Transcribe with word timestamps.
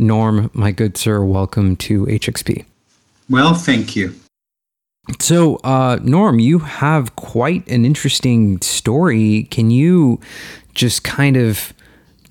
Norm, 0.00 0.50
my 0.54 0.72
good 0.72 0.96
sir, 0.96 1.22
welcome 1.22 1.76
to 1.76 2.06
HXP. 2.06 2.64
Well, 3.28 3.54
thank 3.54 3.94
you. 3.94 4.14
So, 5.18 5.56
uh, 5.56 5.98
Norm, 6.02 6.38
you 6.38 6.60
have 6.60 7.14
quite 7.16 7.66
an 7.68 7.84
interesting 7.84 8.60
story. 8.60 9.44
Can 9.50 9.70
you 9.70 10.20
just 10.74 11.04
kind 11.04 11.36
of 11.36 11.72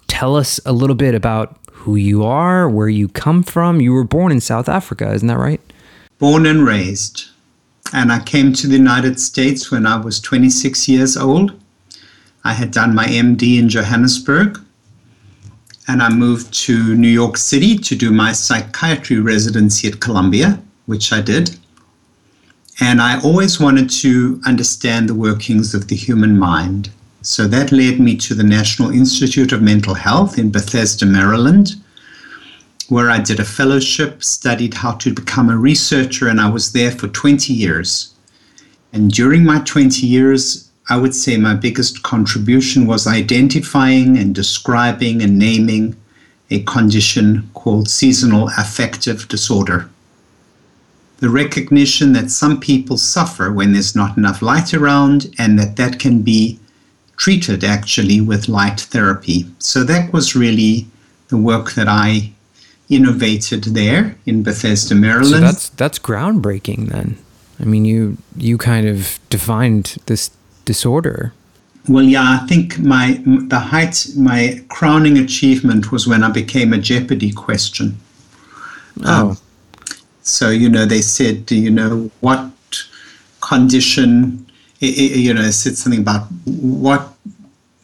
tell 0.08 0.36
us 0.36 0.60
a 0.66 0.74
little 0.74 0.96
bit 0.96 1.14
about 1.14 1.58
who 1.72 1.96
you 1.96 2.24
are, 2.24 2.70
where 2.70 2.90
you 2.90 3.08
come 3.08 3.44
from? 3.44 3.82
You 3.82 3.94
were 3.94 4.04
born 4.04 4.32
in 4.32 4.42
South 4.42 4.68
Africa, 4.68 5.12
isn't 5.14 5.28
that 5.28 5.38
right? 5.38 5.62
Born 6.18 6.46
and 6.46 6.66
raised. 6.66 7.30
And 7.94 8.12
I 8.12 8.20
came 8.20 8.54
to 8.54 8.68
the 8.68 8.76
United 8.76 9.20
States 9.20 9.72
when 9.72 9.86
I 9.86 9.98
was 9.98 10.20
26 10.20 10.88
years 10.88 11.18
old. 11.18 11.60
I 12.44 12.54
had 12.54 12.72
done 12.72 12.96
my 12.96 13.06
MD 13.06 13.60
in 13.60 13.70
Johannesburg 13.70 14.60
and 15.90 16.04
I 16.04 16.10
moved 16.10 16.54
to 16.66 16.96
New 16.96 17.10
York 17.10 17.36
City 17.36 17.76
to 17.76 17.96
do 17.96 18.12
my 18.12 18.32
psychiatry 18.32 19.20
residency 19.20 19.88
at 19.88 20.00
Columbia, 20.00 20.62
which 20.86 21.12
I 21.12 21.20
did. 21.20 21.58
And 22.80 23.02
I 23.02 23.20
always 23.22 23.60
wanted 23.60 23.90
to 24.02 24.40
understand 24.46 25.10
the 25.10 25.16
workings 25.16 25.74
of 25.74 25.88
the 25.88 25.96
human 25.96 26.38
mind. 26.38 26.92
So 27.24 27.48
that 27.48 27.72
led 27.72 28.00
me 28.00 28.16
to 28.18 28.36
the 28.36 28.44
National 28.44 28.92
Institute 28.92 29.52
of 29.52 29.64
Mental 29.64 29.96
Health 29.96 30.38
in 30.38 30.52
Bethesda, 30.52 31.08
Maryland, 31.08 31.72
where 32.90 33.10
I 33.10 33.20
did 33.20 33.40
a 33.40 33.46
fellowship, 33.46 34.24
studied 34.24 34.76
how 34.76 34.92
to 34.92 35.12
become 35.12 35.50
a 35.50 35.58
researcher, 35.58 36.28
and 36.28 36.40
I 36.40 36.52
was 36.52 36.72
there 36.72 36.92
for 36.92 37.08
20 37.08 37.52
years. 37.52 38.14
And 38.94 39.12
during 39.12 39.44
my 39.44 39.60
20 39.62 40.06
years, 40.06 40.69
I 40.90 40.98
would 40.98 41.14
say 41.14 41.38
my 41.38 41.54
biggest 41.54 42.02
contribution 42.04 42.88
was 42.88 43.06
identifying 43.06 44.18
and 44.18 44.34
describing 44.34 45.22
and 45.22 45.38
naming 45.38 45.96
a 46.50 46.64
condition 46.64 47.50
called 47.54 47.88
seasonal 47.90 48.50
affective 48.58 49.28
disorder. 49.28 49.88
The 51.20 51.30
recognition 51.30 52.14
that 52.14 52.32
some 52.32 52.60
people 52.60 52.98
suffer 52.98 53.52
when 53.52 53.74
there's 53.74 53.96
not 53.96 54.18
enough 54.18 54.42
light 54.42 54.74
around 54.74 55.28
and 55.38 55.60
that 55.60 55.76
that 55.76 56.00
can 56.00 56.24
be 56.24 56.60
treated 57.18 57.64
actually 57.64 58.22
with 58.22 58.48
light 58.48 58.80
therapy. 58.80 59.46
So 59.60 59.84
that 59.84 60.12
was 60.12 60.36
really 60.36 60.88
the 61.28 61.38
work 61.38 61.74
that 61.74 61.88
I 61.88 62.32
innovated 62.90 63.64
there 63.66 64.16
in 64.26 64.42
Bethesda, 64.42 64.96
Maryland. 64.96 65.28
So 65.28 65.40
that's 65.40 65.70
that's 65.70 66.00
groundbreaking 66.00 66.88
then. 66.88 67.18
I 67.60 67.66
mean, 67.66 67.86
you 67.86 68.18
you 68.36 68.58
kind 68.58 68.88
of 68.88 69.20
defined 69.30 69.98
this 70.06 70.32
disorder? 70.70 71.34
Well, 71.88 72.04
yeah, 72.04 72.38
I 72.38 72.46
think 72.50 72.78
my 72.78 73.06
the 73.54 73.62
height, 73.74 73.96
my 74.16 74.42
crowning 74.76 75.18
achievement 75.18 75.92
was 75.92 76.04
when 76.12 76.22
I 76.24 76.30
became 76.42 76.74
a 76.74 76.78
Jeopardy 76.78 77.32
question. 77.32 77.98
Oh. 79.04 79.32
Um, 79.32 79.38
so 80.22 80.52
you 80.52 80.70
know, 80.70 80.86
they 80.86 81.02
said, 81.02 81.50
you 81.50 81.72
know, 81.80 82.12
what 82.20 82.42
condition? 83.42 84.46
You 84.80 85.34
know, 85.34 85.50
said 85.50 85.76
something 85.76 86.02
about 86.02 86.24
what 86.46 87.02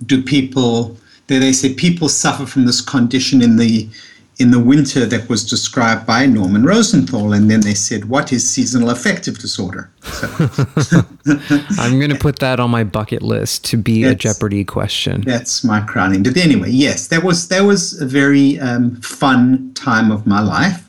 do 0.06 0.22
people? 0.22 0.96
They 1.26 1.40
they 1.40 1.54
say 1.54 1.74
people 1.74 2.08
suffer 2.08 2.46
from 2.46 2.64
this 2.68 2.82
condition 2.82 3.42
in 3.42 3.58
the 3.58 3.90
in 4.38 4.52
the 4.52 4.60
winter 4.60 5.06
that 5.06 5.30
was 5.30 5.46
described 5.46 6.06
by 6.06 6.26
Norman 6.26 6.64
Rosenthal. 6.64 7.34
And 7.34 7.50
then 7.50 7.62
they 7.62 7.74
said, 7.74 8.06
What 8.06 8.34
is 8.34 8.48
seasonal 8.48 8.90
affective 8.90 9.40
disorder? 9.40 9.90
So. 10.02 10.28
I'm 11.80 11.98
going 12.00 12.12
to 12.12 12.20
put 12.20 12.40
that 12.40 12.60
on 12.60 12.70
my 12.70 12.84
bucket 12.84 13.22
list 13.22 13.64
to 13.66 13.78
be 13.78 14.04
that's, 14.04 14.14
a 14.14 14.18
Jeopardy 14.18 14.66
question. 14.66 15.22
That's 15.22 15.64
my 15.64 15.82
crowning. 15.82 16.24
But 16.24 16.38
anyway, 16.38 16.72
yes, 16.72 17.08
that 17.08 17.24
was, 17.24 17.48
that 17.48 17.62
was 17.62 18.02
a 18.02 18.06
very 18.06 18.60
um, 18.60 18.98
fun 18.98 19.74
time 19.74 20.12
of 20.12 20.28
my 20.28 20.42
life. 20.42 20.82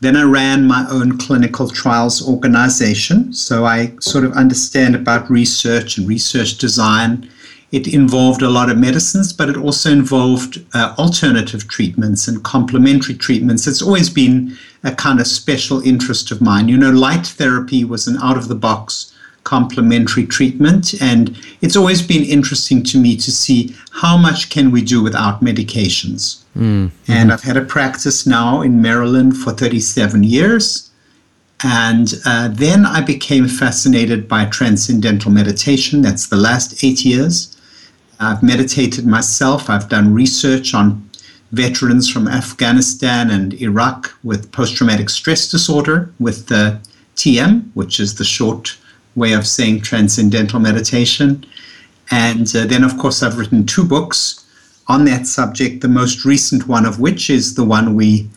Then 0.00 0.16
I 0.16 0.24
ran 0.24 0.66
my 0.66 0.84
own 0.90 1.16
clinical 1.16 1.68
trials 1.68 2.28
organization. 2.28 3.32
So 3.32 3.64
I 3.64 3.94
sort 4.00 4.24
of 4.24 4.32
understand 4.32 4.96
about 4.96 5.30
research 5.30 5.96
and 5.96 6.08
research 6.08 6.58
design 6.58 7.30
it 7.72 7.88
involved 7.88 8.42
a 8.42 8.50
lot 8.50 8.70
of 8.70 8.76
medicines, 8.76 9.32
but 9.32 9.48
it 9.48 9.56
also 9.56 9.90
involved 9.90 10.64
uh, 10.74 10.94
alternative 10.98 11.66
treatments 11.68 12.28
and 12.28 12.44
complementary 12.44 13.14
treatments. 13.14 13.66
It's 13.66 13.82
always 13.82 14.10
been 14.10 14.56
a 14.84 14.94
kind 14.94 15.18
of 15.20 15.26
special 15.26 15.80
interest 15.80 16.30
of 16.30 16.42
mine. 16.42 16.68
You 16.68 16.76
know, 16.76 16.90
light 16.90 17.26
therapy 17.26 17.82
was 17.84 18.06
an 18.06 18.18
out 18.18 18.36
of 18.36 18.48
the 18.48 18.54
box 18.54 19.08
complementary 19.44 20.24
treatment, 20.24 20.94
and 21.00 21.36
it's 21.62 21.74
always 21.74 22.00
been 22.00 22.24
interesting 22.24 22.82
to 22.84 22.98
me 22.98 23.16
to 23.16 23.32
see 23.32 23.74
how 23.90 24.16
much 24.16 24.50
can 24.50 24.70
we 24.70 24.82
do 24.82 25.02
without 25.02 25.42
medications. 25.42 26.42
Mm-hmm. 26.56 26.88
And 27.08 27.32
I've 27.32 27.42
had 27.42 27.56
a 27.56 27.64
practice 27.64 28.26
now 28.26 28.60
in 28.60 28.82
Maryland 28.82 29.36
for 29.36 29.52
37 29.52 30.22
years. 30.22 30.90
And 31.64 32.14
uh, 32.24 32.48
then 32.48 32.84
I 32.84 33.00
became 33.00 33.46
fascinated 33.46 34.28
by 34.28 34.46
transcendental 34.46 35.30
meditation. 35.30 36.02
That's 36.02 36.26
the 36.26 36.36
last 36.36 36.82
eight 36.84 37.04
years. 37.04 37.51
I've 38.22 38.42
meditated 38.42 39.04
myself. 39.04 39.68
I've 39.68 39.88
done 39.88 40.14
research 40.14 40.74
on 40.74 41.10
veterans 41.50 42.08
from 42.08 42.28
Afghanistan 42.28 43.30
and 43.30 43.52
Iraq 43.54 44.16
with 44.22 44.50
post 44.52 44.76
traumatic 44.76 45.10
stress 45.10 45.50
disorder 45.50 46.12
with 46.20 46.46
the 46.46 46.80
TM, 47.16 47.68
which 47.74 47.98
is 47.98 48.14
the 48.14 48.24
short 48.24 48.78
way 49.16 49.32
of 49.32 49.46
saying 49.46 49.80
transcendental 49.80 50.60
meditation. 50.60 51.44
And 52.10 52.54
uh, 52.54 52.66
then, 52.66 52.84
of 52.84 52.96
course, 52.96 53.22
I've 53.22 53.38
written 53.38 53.66
two 53.66 53.84
books 53.84 54.44
on 54.86 55.04
that 55.06 55.26
subject, 55.26 55.82
the 55.82 55.88
most 55.88 56.24
recent 56.24 56.68
one 56.68 56.86
of 56.86 57.00
which 57.00 57.28
is 57.28 57.54
the 57.54 57.64
one 57.64 57.96
we 57.96 58.30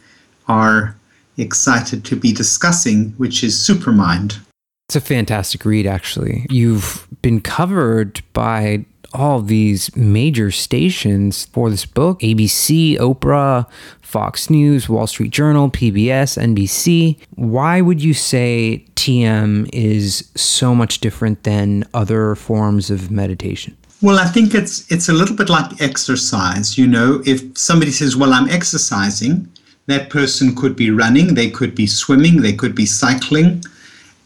are 0.47 0.95
excited 1.37 2.03
to 2.05 2.15
be 2.15 2.31
discussing, 2.33 3.11
which 3.17 3.43
is 3.43 3.55
Supermind. 3.55 4.39
It's 4.87 4.95
a 4.95 5.01
fantastic 5.01 5.65
read, 5.65 5.87
actually. 5.87 6.45
You've 6.49 7.07
been 7.21 7.41
covered 7.41 8.21
by 8.33 8.85
all 9.15 9.41
these 9.41 9.95
major 9.95 10.51
stations 10.51 11.45
for 11.45 11.69
this 11.69 11.85
book 11.85 12.19
ABC, 12.19 12.97
Oprah, 12.97 13.67
Fox 14.01 14.49
News, 14.49 14.87
Wall 14.87 15.07
Street 15.07 15.31
Journal, 15.31 15.69
PBS, 15.69 16.37
NBC. 16.37 17.17
Why 17.35 17.81
would 17.81 18.03
you 18.03 18.13
say 18.13 18.85
TM 18.95 19.69
is 19.73 20.29
so 20.35 20.75
much 20.75 20.99
different 20.99 21.43
than 21.43 21.83
other 21.93 22.35
forms 22.35 22.89
of 22.89 23.11
meditation? 23.11 23.75
Well, 24.01 24.19
I 24.19 24.25
think 24.25 24.53
it's 24.53 24.89
it's 24.91 25.09
a 25.09 25.13
little 25.13 25.35
bit 25.35 25.49
like 25.49 25.81
exercise. 25.81 26.77
You 26.77 26.87
know, 26.87 27.21
if 27.25 27.57
somebody 27.57 27.91
says, 27.91 28.15
"Well, 28.15 28.33
I'm 28.33 28.49
exercising," 28.49 29.47
that 29.87 30.09
person 30.09 30.55
could 30.55 30.75
be 30.75 30.89
running, 30.91 31.35
they 31.35 31.49
could 31.49 31.75
be 31.75 31.87
swimming, 31.87 32.41
they 32.41 32.53
could 32.53 32.75
be 32.75 32.85
cycling, 32.85 33.63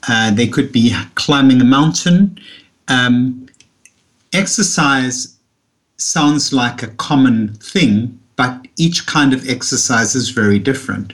uh, 0.08 0.32
they 0.32 0.48
could 0.48 0.72
be 0.72 0.96
climbing 1.16 1.62
a 1.62 1.66
mountain. 1.66 2.40
Um, 2.88 3.49
exercise 4.34 5.38
sounds 5.98 6.54
like 6.54 6.82
a 6.82 6.88
common 6.88 7.54
thing, 7.56 8.20
but 8.36 8.68
each 8.78 9.06
kind 9.06 9.34
of 9.34 9.48
exercise 9.50 10.16
is 10.16 10.30
very 10.30 10.60
different. 10.60 11.14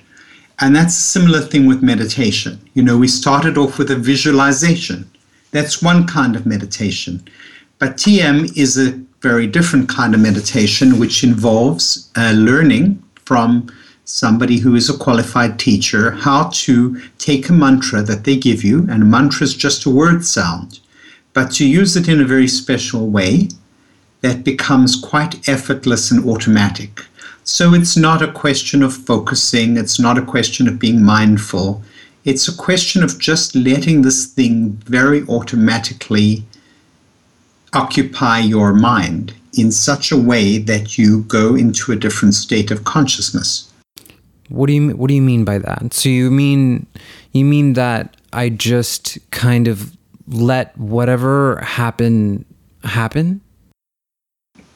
And 0.59 0.75
that's 0.75 0.97
a 0.97 1.01
similar 1.01 1.41
thing 1.41 1.65
with 1.65 1.83
meditation. 1.83 2.59
You 2.73 2.83
know, 2.83 2.97
we 2.97 3.07
started 3.07 3.57
off 3.57 3.77
with 3.77 3.91
a 3.91 3.95
visualization. 3.95 5.09
That's 5.51 5.81
one 5.81 6.07
kind 6.07 6.35
of 6.35 6.45
meditation. 6.45 7.23
But 7.79 7.97
TM 7.97 8.55
is 8.55 8.77
a 8.77 8.91
very 9.21 9.47
different 9.47 9.89
kind 9.89 10.13
of 10.13 10.21
meditation, 10.21 10.99
which 10.99 11.23
involves 11.23 12.09
uh, 12.15 12.31
learning 12.35 13.03
from 13.25 13.73
somebody 14.05 14.59
who 14.59 14.75
is 14.75 14.89
a 14.89 14.97
qualified 14.97 15.57
teacher 15.57 16.11
how 16.11 16.49
to 16.53 17.01
take 17.17 17.49
a 17.49 17.53
mantra 17.53 18.03
that 18.03 18.23
they 18.23 18.37
give 18.37 18.63
you, 18.63 18.85
and 18.89 19.01
a 19.01 19.05
mantra 19.05 19.43
is 19.43 19.55
just 19.55 19.85
a 19.85 19.89
word 19.89 20.23
sound 20.23 20.79
but 21.35 21.51
to 21.51 21.67
use 21.67 21.95
it 21.97 22.07
in 22.07 22.21
a 22.21 22.25
very 22.25 22.47
special 22.47 23.09
way 23.09 23.49
that 24.21 24.43
becomes 24.43 24.95
quite 24.95 25.47
effortless 25.47 26.09
and 26.09 26.27
automatic. 26.27 27.05
So 27.43 27.75
it's 27.75 27.95
not 27.95 28.23
a 28.23 28.31
question 28.31 28.81
of 28.81 28.95
focusing, 28.95 29.77
it's 29.77 29.99
not 29.99 30.17
a 30.17 30.23
question 30.23 30.67
of 30.67 30.79
being 30.79 31.03
mindful. 31.03 31.83
It's 32.23 32.47
a 32.47 32.55
question 32.55 33.03
of 33.03 33.19
just 33.19 33.53
letting 33.53 34.01
this 34.01 34.25
thing 34.25 34.71
very 34.85 35.23
automatically 35.27 36.43
occupy 37.73 38.39
your 38.39 38.73
mind 38.73 39.33
in 39.57 39.71
such 39.71 40.11
a 40.11 40.17
way 40.17 40.57
that 40.57 40.97
you 40.97 41.23
go 41.23 41.53
into 41.53 41.91
a 41.91 41.95
different 41.95 42.33
state 42.33 42.71
of 42.71 42.85
consciousness. 42.85 43.71
What 44.47 44.67
do 44.67 44.73
you 44.73 44.95
what 44.95 45.09
do 45.09 45.13
you 45.13 45.21
mean 45.21 45.43
by 45.43 45.57
that? 45.59 45.93
So 45.93 46.07
you 46.09 46.31
mean 46.31 46.87
you 47.33 47.45
mean 47.45 47.73
that 47.73 48.15
I 48.31 48.49
just 48.49 49.17
kind 49.31 49.67
of 49.67 49.95
let 50.27 50.77
whatever 50.77 51.57
happen 51.61 52.45
happen? 52.83 53.41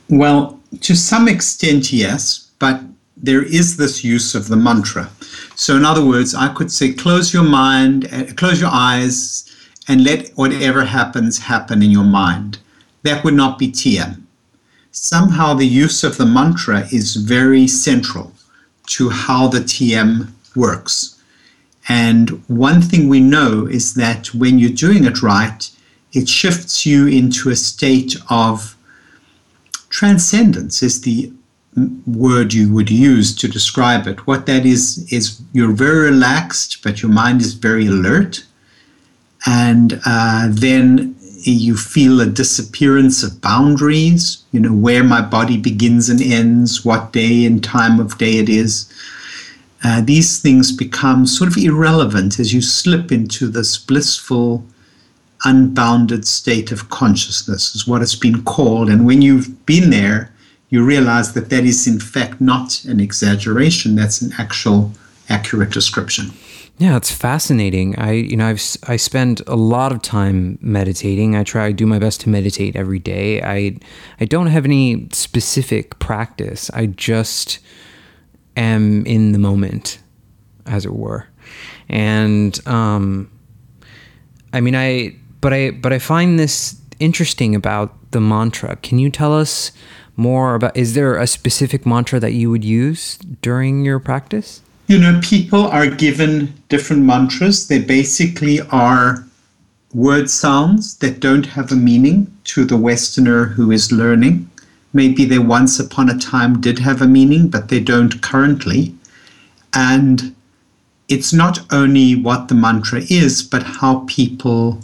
Well, 0.10 0.60
to 0.81 0.96
some 0.96 1.28
extent, 1.28 1.92
yes, 1.92 2.50
but 2.60 2.81
there 3.16 3.44
is 3.44 3.78
this 3.78 4.04
use 4.04 4.34
of 4.34 4.48
the 4.48 4.56
mantra. 4.56 5.10
So, 5.56 5.75
in 5.75 5.86
other 5.86 6.06
words, 6.06 6.34
I 6.34 6.54
could 6.54 6.72
say, 6.72 6.94
close 6.94 7.34
your 7.34 7.44
mind, 7.44 8.07
uh, 8.12 8.25
close 8.36 8.62
your 8.62 8.72
eyes, 8.72 9.46
and 9.88 10.04
let 10.04 10.30
whatever 10.31 10.86
happens 10.86 11.38
happen 11.38 11.84
in 11.84 11.92
your 11.92 12.04
mind. 12.04 12.60
That 13.04 13.24
would 13.24 13.34
not 13.34 13.60
be 13.60 13.72
TM. 13.72 14.22
Somehow, 14.92 15.54
the 15.54 15.68
use 15.68 16.04
of 16.04 16.18
the 16.18 16.25
mantra 16.25 16.88
is 16.92 17.16
very 17.16 17.68
central 17.68 18.34
to 18.88 19.10
how 19.10 19.48
the 19.48 19.60
TM 19.60 20.31
works. 20.56 21.19
And 21.90 22.30
one 22.48 22.82
thing 22.82 23.10
we 23.10 23.20
know 23.20 23.66
is 23.66 23.96
that 23.96 24.34
when 24.34 24.60
you're 24.60 24.70
doing 24.70 25.06
it 25.06 25.24
right, 25.24 25.70
it 26.14 26.30
shifts 26.30 26.86
you 26.86 27.08
into 27.08 27.50
a 27.50 27.56
state 27.56 28.16
of 28.30 28.78
transcendence 29.90 30.84
is 30.84 31.02
the 31.02 31.34
word 32.06 32.54
you 32.54 32.72
would 32.74 32.90
use 32.90 33.36
to 33.36 33.48
describe 33.48 34.08
it. 34.08 34.28
What 34.28 34.46
that 34.46 34.66
is, 34.66 35.12
is 35.12 35.42
you're 35.54 35.72
very 35.72 36.12
relaxed, 36.12 36.84
but 36.84 37.02
your 37.02 37.12
mind 37.12 37.42
is 37.42 37.54
very 37.54 37.88
alert. 37.88 38.44
And 39.46 40.00
uh, 40.06 40.48
then 40.50 41.16
you 41.42 41.78
feel 41.78 42.20
a 42.20 42.26
disappearance 42.26 43.24
of 43.24 43.42
boundaries, 43.42 44.44
you 44.52 44.60
know, 44.60 44.74
where 44.74 45.04
my 45.04 45.22
body 45.22 45.58
begins 45.58 46.10
and 46.10 46.22
ends, 46.22 46.84
what 46.84 47.14
day 47.14 47.46
and 47.46 47.64
time 47.64 48.00
of 48.00 48.18
day 48.18 48.38
it 48.38 48.50
is. 48.50 48.92
Uh, 49.84 50.02
these 50.02 50.40
things 50.40 50.72
become 50.72 51.26
sort 51.26 51.50
of 51.50 51.58
irrelevant 51.58 52.40
as 52.40 52.54
you 52.54 52.62
slip 52.62 53.12
into 53.12 53.48
this 53.48 53.78
blissful 53.78 54.66
unbounded 55.46 56.28
state 56.28 56.72
of 56.72 56.90
consciousness, 56.90 57.74
is 57.74 57.88
what 57.88 58.02
it's 58.02 58.16
been 58.16 58.44
called. 58.44 58.90
And 58.90 59.06
when 59.06 59.22
you've 59.22 59.66
been 59.66 59.90
there, 59.90 60.34
you 60.70 60.84
realize 60.84 61.34
that 61.34 61.50
that 61.50 61.64
is, 61.64 61.88
in 61.88 62.00
fact, 62.00 62.42
not 62.42 62.84
an 62.84 63.00
exaggeration, 63.00 63.96
that's 63.96 64.22
an 64.22 64.31
actual 64.38 64.92
accurate 65.30 65.72
description. 65.72 66.31
Yeah, 66.78 66.96
it's 66.96 67.12
fascinating. 67.12 67.98
I, 68.00 68.12
you 68.12 68.38
know, 68.38 68.48
I've 68.48 68.62
I 68.88 68.96
spend 68.96 69.42
a 69.48 69.58
lot 69.58 69.92
of 69.92 70.02
time 70.02 70.58
meditating. 70.62 71.36
I 71.36 71.44
try 71.44 71.68
to 71.68 71.74
do 71.74 71.86
my 71.86 72.00
best 72.00 72.22
to 72.22 72.30
meditate 72.30 72.78
every 72.78 73.00
day. 73.00 73.42
I 73.42 73.78
I 74.22 74.26
don't 74.26 74.48
have 74.48 74.64
any 74.64 75.10
specific 75.12 76.00
practice. 76.00 76.72
I 76.74 76.86
just 76.86 77.60
am 78.60 79.06
in 79.06 79.32
the 79.32 79.40
moment, 79.40 80.00
as 80.66 80.86
it 80.86 80.94
were. 80.94 81.28
And 81.88 82.60
um, 82.68 83.32
I 84.54 84.62
mean, 84.62 84.76
I 84.76 85.16
but 85.42 85.54
I 85.54 85.72
but 85.72 85.94
I 85.94 86.00
find 86.00 86.38
this 86.38 86.80
interesting 87.00 87.56
about 87.56 88.12
the 88.12 88.22
mantra. 88.22 88.76
Can 88.78 89.00
you 89.00 89.10
tell 89.10 89.34
us 89.34 89.72
more 90.16 90.56
about 90.56 90.76
is 90.76 90.94
there 90.94 91.16
a 91.16 91.28
specific 91.28 91.86
mantra 91.86 92.20
that 92.20 92.34
you 92.34 92.50
would 92.50 92.64
use 92.64 93.18
during 93.42 93.86
your 93.86 94.00
practice? 94.00 94.62
You 94.88 94.98
know, 94.98 95.20
people 95.24 95.68
are 95.68 95.88
given 95.88 96.54
different 96.68 97.04
mantras. 97.04 97.68
They 97.68 97.80
basically 97.80 98.60
are 98.72 99.24
word 99.94 100.30
sounds 100.30 100.98
that 100.98 101.20
don't 101.20 101.46
have 101.46 101.72
a 101.72 101.76
meaning 101.76 102.36
to 102.46 102.66
the 102.66 102.78
Westerner 102.78 103.46
who 103.46 103.72
is 103.72 103.92
learning. 103.92 104.49
Maybe 104.94 105.26
they 105.26 105.40
once 105.40 105.80
upon 105.80 106.10
a 106.10 106.18
time 106.18 106.62
did 106.62 106.80
have 106.80 107.02
a 107.02 107.08
meaning, 107.08 107.48
but 107.48 107.70
they 107.70 107.80
don't 107.80 108.22
currently. 108.22 108.96
And 109.74 110.36
it's 111.08 111.34
not 111.34 111.60
only 111.72 112.16
what 112.16 112.48
the 112.48 112.56
mantra 112.56 113.02
is, 113.10 113.44
but 113.44 113.64
how 113.64 114.06
people 114.08 114.80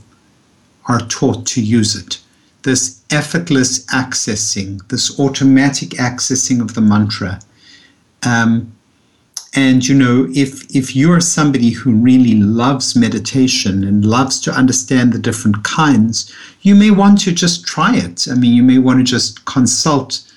are 0.88 1.00
taught 1.00 1.46
to 1.48 1.62
use 1.62 1.96
it. 1.96 2.20
This 2.64 3.02
effortless 3.10 3.86
accessing, 3.86 4.88
this 4.90 5.20
automatic 5.20 5.90
accessing 5.92 6.62
of 6.62 6.74
the 6.74 6.82
mantra. 6.82 7.40
Um, 8.24 8.76
and 9.56 9.88
you 9.88 9.96
know, 9.96 10.28
if 10.36 10.64
if 10.76 10.96
you 10.96 11.12
are 11.14 11.22
somebody 11.22 11.70
who 11.70 11.94
really 11.94 12.36
loves 12.36 12.96
meditation 12.96 13.86
and 13.86 14.04
loves 14.04 14.40
to 14.42 14.52
understand 14.52 15.14
the 15.14 15.20
different 15.20 15.64
kinds, 15.64 16.32
you 16.62 16.76
may 16.76 16.92
want 16.92 17.22
to 17.22 17.32
just 17.32 17.66
try 17.66 17.96
it. 17.96 18.28
I 18.30 18.36
mean, 18.36 18.54
you 18.54 18.64
may 18.64 18.80
want 18.80 19.00
to 19.00 19.04
just 19.04 19.46
consult 19.46 20.30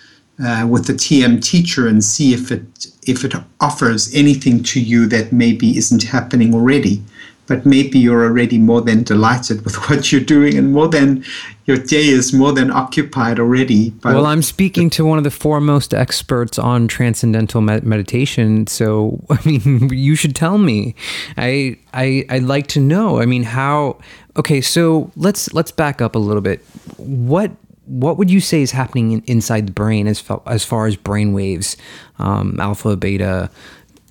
uh, 0.44 0.66
with 0.70 0.86
the 0.86 0.92
TM 0.92 1.42
teacher 1.42 1.88
and 1.88 2.02
see 2.04 2.32
if 2.32 2.52
it 2.52 2.86
if 3.08 3.24
it 3.24 3.34
offers 3.60 4.14
anything 4.14 4.62
to 4.62 4.80
you 4.80 5.06
that 5.06 5.32
maybe 5.32 5.76
isn't 5.76 6.04
happening 6.04 6.54
already 6.54 7.02
but 7.48 7.66
maybe 7.66 7.98
you're 7.98 8.24
already 8.24 8.58
more 8.58 8.80
than 8.80 9.02
delighted 9.02 9.64
with 9.64 9.74
what 9.88 10.12
you're 10.12 10.20
doing 10.20 10.56
and 10.56 10.72
more 10.72 10.86
than 10.86 11.24
your 11.64 11.76
day 11.76 12.06
is 12.06 12.32
more 12.32 12.52
than 12.52 12.70
occupied 12.70 13.38
already. 13.40 13.92
well, 14.04 14.26
I'm 14.26 14.42
speaking 14.42 14.88
to 14.90 15.04
one 15.04 15.18
of 15.18 15.24
the 15.24 15.30
foremost 15.30 15.92
experts 15.92 16.58
on 16.58 16.88
transcendental 16.88 17.60
med- 17.60 17.84
meditation, 17.84 18.66
so 18.66 19.20
I 19.30 19.38
mean, 19.44 19.88
you 19.90 20.14
should 20.14 20.36
tell 20.36 20.58
me. 20.58 20.94
I 21.36 21.76
I 21.92 22.24
I'd 22.28 22.44
like 22.44 22.68
to 22.68 22.80
know. 22.80 23.20
I 23.20 23.26
mean, 23.26 23.42
how? 23.42 23.98
Okay, 24.36 24.60
so 24.60 25.10
let's 25.16 25.52
let's 25.52 25.72
back 25.72 26.00
up 26.00 26.14
a 26.14 26.18
little 26.18 26.42
bit. 26.42 26.64
What 26.96 27.50
what 27.88 28.18
would 28.18 28.30
you 28.30 28.40
say 28.40 28.60
is 28.60 28.70
happening 28.70 29.12
in, 29.12 29.22
inside 29.26 29.66
the 29.66 29.72
brain 29.72 30.06
as 30.06 30.20
far, 30.20 30.42
as 30.46 30.64
far 30.64 30.86
as 30.86 30.94
brain 30.94 31.32
waves, 31.32 31.76
um, 32.18 32.58
alpha, 32.60 32.96
beta, 32.96 33.50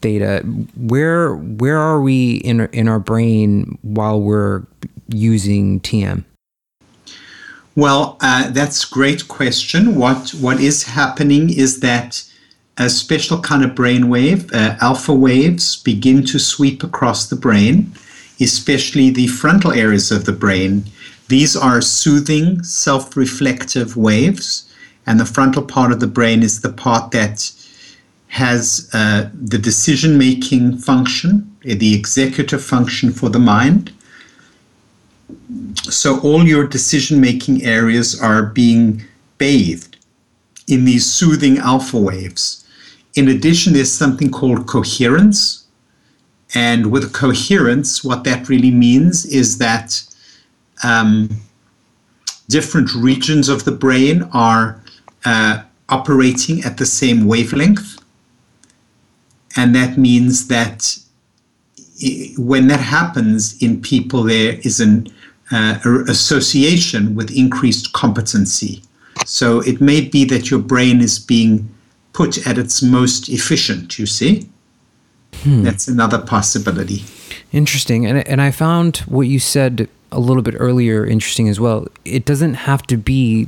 theta 0.08 0.40
where 0.78 1.36
where 1.36 1.78
are 1.78 2.00
we 2.00 2.38
in 2.38 2.62
in 2.72 2.88
our 2.88 3.00
brain 3.00 3.78
while 3.82 4.20
we're 4.22 4.64
using 5.10 5.82
tm 5.82 6.24
well 7.76 8.18
uh, 8.22 8.50
that's 8.50 8.86
great 8.86 9.28
question. 9.28 9.82
What 9.96 10.30
what 10.46 10.60
is 10.60 10.84
happening 10.84 11.44
is 11.50 11.80
that 11.82 12.24
a 12.78 12.90
special 12.90 13.40
kind 13.50 13.64
of 13.64 13.76
brain 13.76 14.10
wave 14.10 14.52
uh, 14.54 14.76
alpha 14.82 15.14
waves 15.14 15.76
begin 15.76 16.26
to 16.32 16.40
sweep 16.40 16.84
across 16.84 17.30
the 17.30 17.36
brain 17.36 17.92
especially 18.40 19.10
the 19.10 19.28
frontal 19.28 19.72
areas 19.72 20.12
of 20.12 20.26
the 20.26 20.32
brain. 20.32 20.86
These 21.28 21.56
are 21.56 21.82
soothing 21.82 22.64
self-reflective 22.64 23.98
waves 23.98 24.72
and 25.08 25.20
the 25.20 25.26
frontal 25.26 25.64
part 25.64 25.92
of 25.92 26.00
the 26.00 26.14
brain 26.18 26.44
is 26.44 26.62
the 26.62 26.72
part 26.72 27.12
that 27.12 27.52
has 28.28 28.90
uh, 28.94 29.30
the 29.34 29.58
decision 29.58 30.18
making 30.18 30.78
function, 30.78 31.56
the 31.62 31.96
executive 31.96 32.64
function 32.64 33.12
for 33.12 33.30
the 33.30 33.40
mind. 33.40 33.94
So 35.84 36.20
all 36.22 36.44
your 36.44 36.68
decision 36.68 37.20
making 37.20 37.64
areas 37.64 38.22
are 38.22 38.44
being 38.44 39.04
bathed 39.38 39.98
in 40.68 40.86
these 40.86 41.06
soothing 41.06 41.58
alpha 41.58 41.98
waves. 41.98 42.66
In 43.16 43.30
addition, 43.30 43.74
there's 43.74 43.92
something 43.92 44.30
called 44.30 44.68
coherence. 44.68 45.66
And 46.54 46.92
with 46.92 47.14
coherence, 47.14 48.04
what 48.04 48.24
that 48.26 48.48
really 48.48 48.72
means 48.72 49.26
is 49.26 49.58
that 49.58 50.02
um, 50.84 51.42
different 52.50 52.94
regions 52.94 53.50
of 53.50 53.66
the 53.66 53.72
brain 53.72 54.24
are 54.34 54.82
uh, 55.26 55.64
operating 55.90 56.64
at 56.64 56.78
the 56.78 56.86
same 56.86 57.26
wavelength. 57.26 57.98
And 59.58 59.76
that 59.76 59.98
means 59.98 60.48
that 60.48 60.98
when 62.38 62.68
that 62.68 62.80
happens 62.80 63.62
in 63.62 63.82
people, 63.82 64.24
there 64.24 64.60
is 64.64 64.80
an 64.80 65.08
uh, 65.52 65.80
association 66.08 67.16
with 67.16 67.36
increased 67.36 67.94
competency. 67.94 68.84
So 69.26 69.62
it 69.62 69.82
may 69.82 70.02
be 70.02 70.24
that 70.26 70.52
your 70.52 70.60
brain 70.60 71.02
is 71.02 71.20
being 71.20 71.70
put 72.14 72.46
at 72.48 72.58
its 72.58 72.82
most 72.82 73.30
efficient, 73.30 73.98
you 73.98 74.06
see? 74.06 74.48
Hmm. 75.44 75.64
That's 75.64 75.88
another 75.88 76.20
possibility. 76.20 77.04
Interesting. 77.52 78.06
And, 78.06 78.28
and 78.28 78.42
I 78.42 78.52
found 78.52 78.98
what 79.08 79.28
you 79.28 79.40
said 79.40 79.90
a 80.12 80.20
little 80.20 80.44
bit 80.44 80.56
earlier 80.58 81.06
interesting 81.06 81.50
as 81.50 81.60
well. 81.60 81.88
It 82.06 82.26
doesn't 82.26 82.56
have 82.56 82.84
to 82.84 82.98
be 82.98 83.48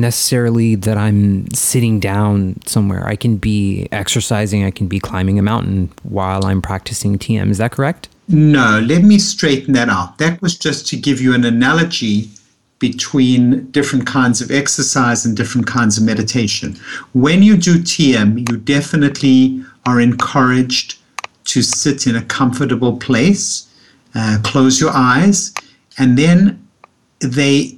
necessarily 0.00 0.74
that 0.74 0.96
I'm 0.96 1.50
sitting 1.52 2.00
down 2.00 2.60
somewhere. 2.66 3.06
I 3.06 3.16
can 3.16 3.36
be 3.36 3.88
exercising, 3.92 4.64
I 4.64 4.70
can 4.70 4.88
be 4.88 4.98
climbing 4.98 5.38
a 5.38 5.42
mountain 5.42 5.90
while 6.02 6.44
I'm 6.44 6.62
practicing 6.62 7.18
TM. 7.18 7.50
Is 7.50 7.58
that 7.58 7.72
correct? 7.72 8.08
No, 8.28 8.80
let 8.86 9.02
me 9.02 9.18
straighten 9.18 9.72
that 9.74 9.88
out. 9.88 10.18
That 10.18 10.40
was 10.42 10.58
just 10.58 10.86
to 10.88 10.96
give 10.96 11.20
you 11.20 11.34
an 11.34 11.44
analogy 11.44 12.30
between 12.78 13.70
different 13.70 14.06
kinds 14.06 14.40
of 14.40 14.50
exercise 14.50 15.24
and 15.24 15.36
different 15.36 15.66
kinds 15.66 15.98
of 15.98 16.04
meditation. 16.04 16.76
When 17.12 17.42
you 17.42 17.56
do 17.56 17.78
TM, 17.78 18.48
you 18.48 18.56
definitely 18.58 19.64
are 19.86 20.00
encouraged 20.00 20.98
to 21.44 21.62
sit 21.62 22.06
in 22.06 22.14
a 22.14 22.22
comfortable 22.22 22.96
place, 22.98 23.66
uh, 24.14 24.38
close 24.44 24.80
your 24.80 24.90
eyes, 24.90 25.52
and 25.98 26.18
then 26.18 26.62
they 27.20 27.76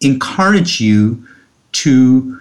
encourage 0.00 0.80
you 0.80 1.26
to 1.82 2.40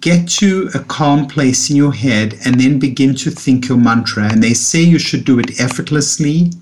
get 0.00 0.28
to 0.28 0.70
a 0.74 0.80
calm 0.80 1.26
place 1.26 1.68
in 1.68 1.76
your 1.76 1.92
head 1.92 2.38
and 2.44 2.60
then 2.60 2.78
begin 2.78 3.14
to 3.14 3.30
think 3.30 3.68
your 3.68 3.78
mantra. 3.78 4.24
And 4.30 4.42
they 4.42 4.54
say 4.54 4.80
you 4.80 4.98
should 4.98 5.24
do 5.24 5.38
it 5.38 5.60
effortlessly 5.60 6.52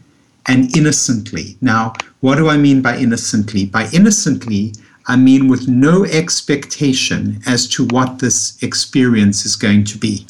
and 0.46 0.74
innocently. 0.76 1.56
Now, 1.60 1.92
what 2.20 2.36
do 2.36 2.48
I 2.48 2.56
mean 2.56 2.82
by 2.82 2.96
innocently? 2.98 3.66
By 3.66 3.88
innocently, 3.92 4.72
I 5.06 5.16
mean 5.16 5.48
with 5.48 5.68
no 5.68 6.04
expectation 6.04 7.40
as 7.46 7.68
to 7.68 7.86
what 7.86 8.18
this 8.18 8.60
experience 8.62 9.46
is 9.46 9.56
going 9.56 9.84
to 9.84 9.98
be. 9.98 10.26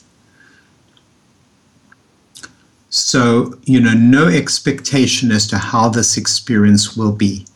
So, 2.90 3.58
you 3.64 3.80
know, 3.80 3.94
no 3.94 4.28
expectation 4.28 5.30
as 5.30 5.46
to 5.48 5.58
how 5.58 5.88
this 5.88 6.16
experience 6.16 6.96
will 6.96 7.12
be. 7.12 7.46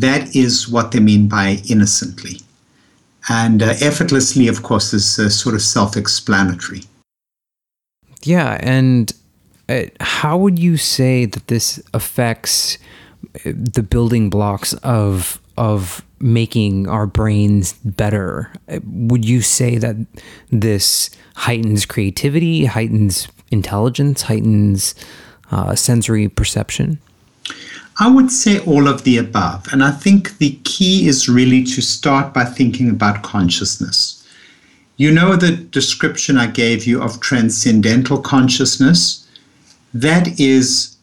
That 0.00 0.36
is 0.36 0.68
what 0.68 0.92
they 0.92 1.00
mean 1.00 1.28
by 1.28 1.60
innocently. 1.68 2.40
And 3.28 3.62
uh, 3.62 3.74
effortlessly, 3.80 4.46
of 4.46 4.62
course, 4.62 4.94
is 4.94 5.18
uh, 5.18 5.28
sort 5.28 5.54
of 5.54 5.62
self 5.62 5.96
explanatory. 5.96 6.82
Yeah. 8.22 8.58
And 8.60 9.12
uh, 9.68 9.84
how 10.00 10.38
would 10.38 10.58
you 10.58 10.76
say 10.76 11.24
that 11.26 11.48
this 11.48 11.82
affects 11.92 12.78
uh, 13.44 13.52
the 13.54 13.82
building 13.82 14.30
blocks 14.30 14.72
of 14.84 15.40
of 15.56 16.04
making 16.20 16.88
our 16.88 17.06
brains 17.06 17.72
better? 17.84 18.52
Uh, 18.68 18.78
would 18.84 19.24
you 19.24 19.42
say 19.42 19.78
that 19.78 19.96
this 20.50 21.10
heightens 21.34 21.84
creativity, 21.84 22.66
heightens 22.66 23.26
intelligence, 23.50 24.22
heightens 24.22 24.94
uh, 25.50 25.74
sensory 25.74 26.28
perception? 26.28 27.00
I 28.00 28.08
would 28.08 28.30
say 28.30 28.60
all 28.60 28.86
of 28.86 29.02
the 29.02 29.18
above. 29.18 29.66
And 29.72 29.82
I 29.82 29.90
think 29.90 30.38
the 30.38 30.58
key 30.62 31.08
is 31.08 31.28
really 31.28 31.64
to 31.64 31.80
start 31.80 32.32
by 32.32 32.44
thinking 32.44 32.90
about 32.90 33.24
consciousness. 33.24 34.14
You 34.96 35.10
know 35.12 35.34
the 35.34 35.52
description 35.52 36.38
I 36.38 36.46
gave 36.46 36.86
you 36.86 37.02
of 37.02 37.20
transcendental 37.20 38.20
consciousness? 38.20 39.26
That 39.92 40.38
is 40.38 40.96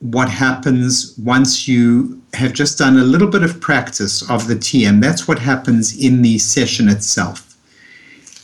what 0.00 0.28
happens 0.28 1.14
once 1.18 1.66
you 1.66 2.20
have 2.34 2.52
just 2.52 2.78
done 2.78 2.96
a 2.96 3.04
little 3.04 3.28
bit 3.28 3.42
of 3.42 3.60
practice 3.60 4.28
of 4.30 4.46
the 4.46 4.56
TM. 4.56 5.00
That's 5.00 5.26
what 5.26 5.38
happens 5.38 5.96
in 5.96 6.22
the 6.22 6.38
session 6.38 6.88
itself. 6.88 7.56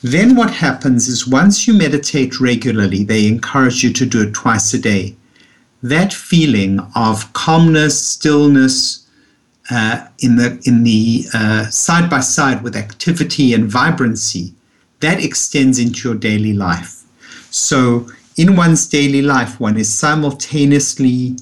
Then, 0.02 0.35
what 0.35 0.50
happens 0.50 1.06
is 1.06 1.28
once 1.28 1.68
you 1.68 1.75
meditate 1.75 2.40
regularly, 2.40 3.04
they 3.04 3.28
encourage 3.28 3.85
you 3.85 3.92
to 3.92 4.06
do 4.06 4.23
it 4.23 4.35
twice 4.35 4.75
a 4.75 4.78
day. 4.78 5.14
That 5.83 6.12
feeling 6.12 6.81
of 6.95 7.33
calmness, 7.33 8.09
stillness, 8.09 9.03
uh, 9.71 10.07
in 10.19 10.37
the 10.37 10.61
in 10.65 10.85
the 10.85 11.25
uh, 11.35 11.67
side 11.67 12.11
by 12.11 12.21
side 12.21 12.62
with 12.62 12.77
activity 12.77 13.55
and 13.55 13.71
vibrancy, 13.71 14.55
that 15.01 15.23
extends 15.23 15.79
into 15.79 16.09
your 16.09 16.19
daily 16.19 16.53
life. 16.53 17.03
So, 17.51 18.09
in 18.37 18.57
one's 18.57 18.87
daily 18.87 19.23
life, 19.23 19.61
one 19.61 19.77
is 19.77 19.93
simultaneously 19.93 21.37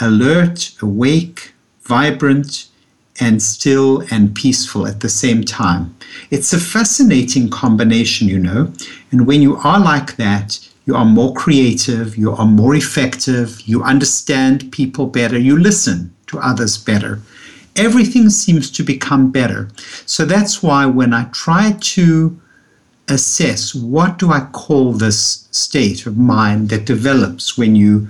alert, 0.00 0.74
awake, 0.82 1.54
vibrant, 1.82 2.68
and 3.20 3.42
still 3.42 4.02
and 4.10 4.34
peaceful 4.34 4.86
at 4.86 5.00
the 5.00 5.08
same 5.08 5.44
time. 5.44 5.96
It's 6.30 6.52
a 6.52 6.58
fascinating 6.58 7.48
combination, 7.48 8.28
you 8.28 8.38
know. 8.38 8.72
And 9.10 9.26
when 9.26 9.40
you 9.42 9.56
are 9.58 9.78
like 9.78 10.16
that, 10.16 10.58
you 10.86 10.94
are 10.94 11.04
more 11.04 11.32
creative, 11.34 12.16
you 12.16 12.32
are 12.32 12.46
more 12.46 12.74
effective, 12.74 13.60
you 13.62 13.82
understand 13.82 14.70
people 14.70 15.06
better, 15.06 15.38
you 15.38 15.58
listen 15.58 16.14
to 16.26 16.38
others 16.38 16.76
better. 16.76 17.20
Everything 17.76 18.30
seems 18.30 18.70
to 18.70 18.82
become 18.82 19.30
better. 19.30 19.68
So 20.06 20.24
that's 20.24 20.62
why 20.62 20.86
when 20.86 21.12
I 21.12 21.24
try 21.32 21.76
to 21.78 22.40
assess 23.08 23.74
what 23.74 24.18
do 24.18 24.30
I 24.30 24.40
call 24.52 24.92
this 24.92 25.48
state 25.50 26.06
of 26.06 26.16
mind 26.16 26.68
that 26.70 26.86
develops 26.86 27.58
when 27.58 27.76
you 27.76 28.08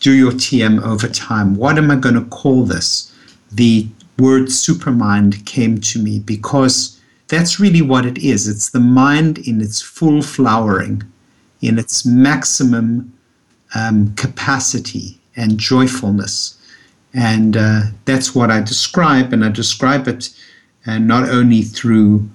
do 0.00 0.12
your 0.12 0.32
TM 0.32 0.82
over 0.84 1.08
time, 1.08 1.54
what 1.54 1.78
am 1.78 1.90
I 1.90 1.96
going 1.96 2.16
to 2.16 2.24
call 2.24 2.64
this? 2.64 3.14
The 3.52 3.86
word 4.18 4.44
supermind 4.44 5.44
came 5.46 5.80
to 5.80 6.02
me 6.02 6.18
because 6.18 7.00
that's 7.28 7.60
really 7.60 7.82
what 7.82 8.04
it 8.04 8.18
is. 8.18 8.48
It's 8.48 8.70
the 8.70 8.80
mind 8.80 9.38
in 9.38 9.60
its 9.60 9.80
full 9.80 10.22
flowering, 10.22 11.02
in 11.62 11.78
its 11.78 12.04
maximum 12.04 13.12
um, 13.74 14.14
capacity 14.16 15.18
and 15.36 15.58
joyfulness. 15.58 16.58
And 17.14 17.56
uh, 17.56 17.82
that's 18.04 18.34
what 18.34 18.50
I 18.50 18.60
describe, 18.60 19.32
and 19.32 19.44
I 19.44 19.48
describe 19.48 20.08
it 20.08 20.30
uh, 20.86 20.98
not 20.98 21.28
only 21.28 21.62
through 21.62 22.28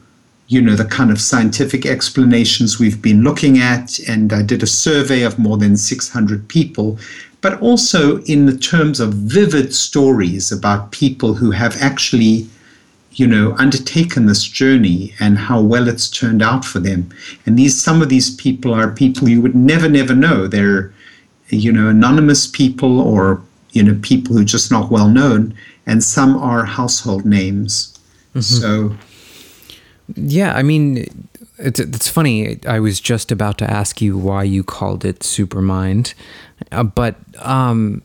you 0.48 0.62
know 0.62 0.76
the 0.76 0.86
kind 0.86 1.12
of 1.12 1.20
scientific 1.20 1.86
explanations 1.86 2.80
we've 2.80 3.02
been 3.02 3.22
looking 3.22 3.58
at 3.60 4.00
and 4.08 4.32
i 4.32 4.42
did 4.42 4.64
a 4.64 4.68
survey 4.68 5.24
of 5.24 5.38
more 5.38 5.58
than 5.58 5.76
600 5.76 6.48
people 6.48 6.98
but 7.42 7.60
also 7.62 8.22
in 8.24 8.46
the 8.46 8.58
terms 8.58 9.02
of 9.02 9.14
vivid 9.14 9.74
stories 9.74 10.50
about 10.52 10.92
people 10.92 11.34
who 11.34 11.52
have 11.52 11.76
actually 11.82 12.48
you 13.18 13.28
know 13.28 13.54
undertaken 13.58 14.26
this 14.26 14.44
journey 14.44 15.14
and 15.20 15.38
how 15.38 15.62
well 15.62 15.88
it's 15.88 16.10
turned 16.10 16.42
out 16.42 16.64
for 16.64 16.80
them. 16.80 17.10
And 17.46 17.58
these 17.58 17.80
some 17.82 18.02
of 18.02 18.10
these 18.10 18.36
people 18.36 18.74
are 18.74 18.92
people 18.92 19.28
you 19.30 19.42
would 19.42 19.56
never 19.56 19.90
never 19.90 20.16
know. 20.16 20.48
They're 20.48 20.94
you 21.50 21.72
know 21.72 21.90
anonymous 21.90 22.48
people 22.48 23.00
or 23.02 23.42
you 23.72 23.84
know 23.84 23.98
people 24.02 24.36
who 24.36 24.42
are 24.42 24.54
just 24.56 24.72
not 24.72 24.92
well 24.92 25.10
known. 25.10 25.54
And 25.86 26.04
some 26.04 26.38
are 26.38 26.66
household 26.66 27.26
names. 27.26 27.94
Mm-hmm. 28.34 28.42
so 28.42 28.96
yeah 30.16 30.54
i 30.54 30.62
mean 30.62 31.06
it's, 31.58 31.80
it's 31.80 32.08
funny. 32.08 32.60
I 32.68 32.80
was 32.80 33.00
just 33.00 33.32
about 33.32 33.58
to 33.60 33.70
ask 33.70 34.02
you 34.02 34.18
why 34.18 34.44
you 34.44 34.64
called 34.64 35.04
it 35.04 35.20
supermind. 35.20 36.14
Uh, 36.72 36.84
but 36.84 37.16
um, 37.40 38.02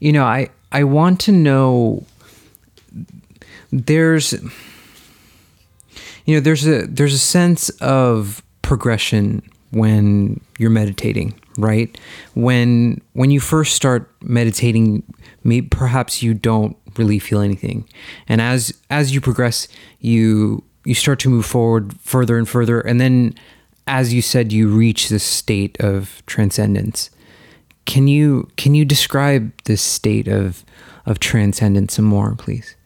you 0.00 0.12
know, 0.12 0.24
I 0.24 0.48
I 0.72 0.84
want 0.84 1.20
to 1.20 1.32
know. 1.32 2.04
There's, 3.76 4.32
you 6.26 6.36
know, 6.36 6.40
there's 6.40 6.64
a 6.64 6.86
there's 6.86 7.12
a 7.12 7.18
sense 7.18 7.70
of 7.80 8.40
progression 8.62 9.42
when 9.72 10.40
you're 10.58 10.70
meditating, 10.70 11.34
right? 11.58 11.98
When 12.34 13.00
when 13.14 13.32
you 13.32 13.40
first 13.40 13.74
start 13.74 14.08
meditating, 14.22 15.02
maybe 15.42 15.66
perhaps 15.66 16.22
you 16.22 16.34
don't 16.34 16.76
really 16.96 17.18
feel 17.18 17.40
anything, 17.40 17.88
and 18.28 18.40
as 18.40 18.72
as 18.90 19.12
you 19.12 19.20
progress, 19.20 19.66
you 19.98 20.62
you 20.84 20.94
start 20.94 21.18
to 21.20 21.28
move 21.28 21.44
forward 21.44 21.98
further 22.00 22.38
and 22.38 22.48
further, 22.48 22.80
and 22.80 23.00
then, 23.00 23.34
as 23.88 24.14
you 24.14 24.22
said, 24.22 24.52
you 24.52 24.68
reach 24.68 25.08
this 25.08 25.24
state 25.24 25.76
of 25.80 26.22
transcendence. 26.26 27.10
Can 27.86 28.06
you 28.06 28.48
can 28.56 28.76
you 28.76 28.84
describe 28.84 29.52
this 29.64 29.82
state 29.82 30.28
of 30.28 30.64
of 31.06 31.18
transcendence 31.18 31.94
some 31.94 32.04
more, 32.04 32.36
please? 32.36 32.76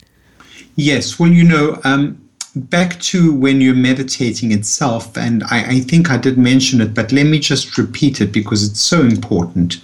Yes. 0.78 1.18
Well, 1.18 1.28
you 1.28 1.42
know, 1.42 1.80
um, 1.82 2.20
back 2.54 3.00
to 3.00 3.35
when 3.35 3.61
you're 3.61 3.75
meditating 3.75 4.52
itself, 4.52 5.16
and 5.16 5.42
I, 5.50 5.64
I 5.64 5.80
think 5.80 6.08
I 6.08 6.16
did 6.16 6.38
mention 6.38 6.80
it, 6.80 6.94
but 6.94 7.11
let 7.11 7.26
me 7.26 7.40
just 7.40 7.76
repeat 7.76 8.20
it 8.20 8.30
because 8.30 8.62
it's 8.62 8.80
so 8.80 9.00
important. 9.00 9.82